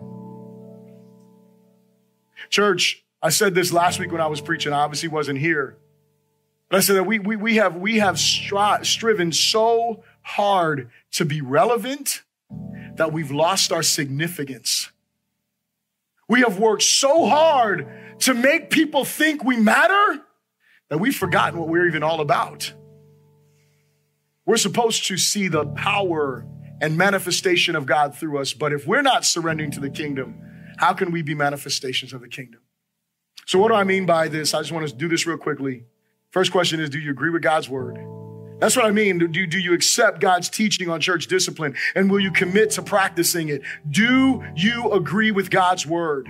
[2.48, 4.72] Church, I said this last week when I was preaching.
[4.72, 5.78] I obviously wasn't here.
[6.68, 11.24] But I said that we, we, we have, we have stri- striven so hard to
[11.24, 12.22] be relevant
[12.96, 14.90] that we've lost our significance.
[16.28, 17.88] We have worked so hard
[18.20, 20.22] to make people think we matter
[20.88, 22.72] that we've forgotten what we're even all about.
[24.46, 26.46] We're supposed to see the power
[26.80, 30.40] and manifestation of God through us, but if we're not surrendering to the kingdom,
[30.78, 32.60] how can we be manifestations of the kingdom?
[33.46, 34.54] So, what do I mean by this?
[34.54, 35.84] I just want to do this real quickly.
[36.30, 37.98] First question is Do you agree with God's word?
[38.60, 39.18] That's what I mean.
[39.18, 41.74] Do, do you accept God's teaching on church discipline?
[41.94, 43.62] And will you commit to practicing it?
[43.88, 46.28] Do you agree with God's word?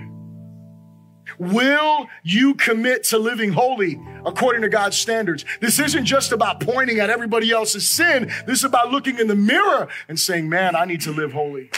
[1.37, 5.43] Will you commit to living holy according to God's standards?
[5.59, 8.31] This isn't just about pointing at everybody else's sin.
[8.45, 11.69] This is about looking in the mirror and saying, man, I need to live holy.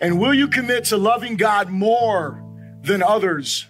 [0.00, 2.42] And will you commit to loving God more
[2.82, 3.66] than others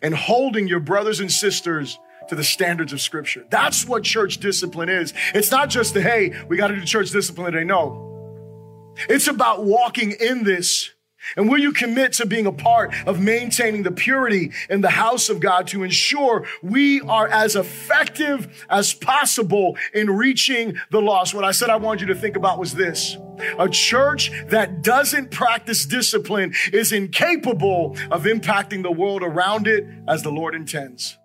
[0.00, 1.98] and holding your brothers and sisters
[2.28, 3.44] to the standards of scripture.
[3.50, 5.14] That's what church discipline is.
[5.34, 7.64] It's not just the, hey, we got to do church discipline today.
[7.64, 8.94] No.
[9.08, 10.90] It's about walking in this.
[11.36, 15.28] And will you commit to being a part of maintaining the purity in the house
[15.28, 21.32] of God to ensure we are as effective as possible in reaching the lost?
[21.32, 23.16] What I said I wanted you to think about was this.
[23.58, 30.22] A church that doesn't practice discipline is incapable of impacting the world around it as
[30.22, 31.18] the Lord intends.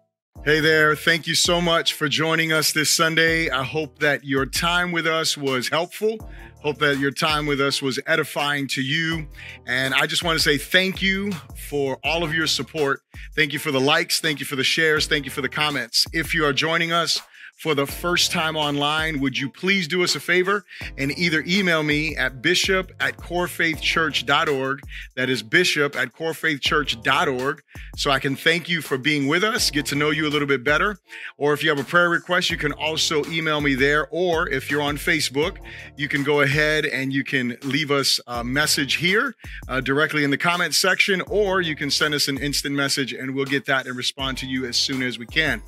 [0.45, 0.95] Hey there.
[0.95, 3.49] Thank you so much for joining us this Sunday.
[3.49, 6.17] I hope that your time with us was helpful.
[6.61, 9.27] Hope that your time with us was edifying to you.
[9.67, 11.33] And I just want to say thank you
[11.69, 13.01] for all of your support.
[13.35, 14.21] Thank you for the likes.
[14.21, 15.05] Thank you for the shares.
[15.05, 16.05] Thank you for the comments.
[16.13, 17.21] If you are joining us,
[17.57, 20.63] for the first time online, would you please do us a favor
[20.97, 24.81] and either email me at bishop at corefaithchurch.org.
[25.15, 27.63] That is bishop at corefaithchurch.org.
[27.97, 30.47] So I can thank you for being with us, get to know you a little
[30.47, 30.99] bit better.
[31.37, 34.07] Or if you have a prayer request, you can also email me there.
[34.11, 35.57] Or if you're on Facebook,
[35.95, 39.35] you can go ahead and you can leave us a message here
[39.67, 43.33] uh, directly in the comment section, or you can send us an instant message and
[43.33, 45.63] we'll get that and respond to you as soon as we can.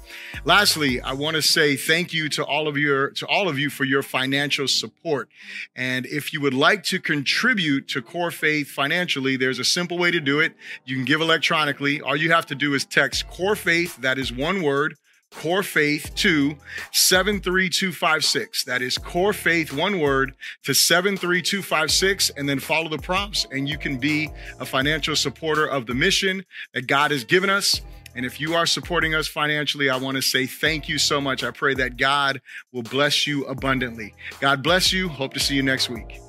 [0.46, 3.70] Lastly, I want to say thank you to all of your to all of you
[3.70, 5.30] for your financial support.
[5.76, 10.12] And if you would like to contribute to Core Faith financially, there's a simple way
[10.12, 10.54] to do it.
[10.86, 12.02] You can give electronically.
[12.02, 14.96] All you have to do is text Core Faith, that is one word,
[15.32, 16.56] Core Faith to
[16.92, 18.64] 73256.
[18.64, 23.78] That is Core Faith, one word, to 73256, and then follow the prompts, and you
[23.78, 27.82] can be a financial supporter of the mission that God has given us
[28.20, 31.42] And if you are supporting us financially, I want to say thank you so much.
[31.42, 32.42] I pray that God
[32.74, 34.14] will bless you abundantly.
[34.42, 35.08] God bless you.
[35.08, 36.20] Hope to see you next week.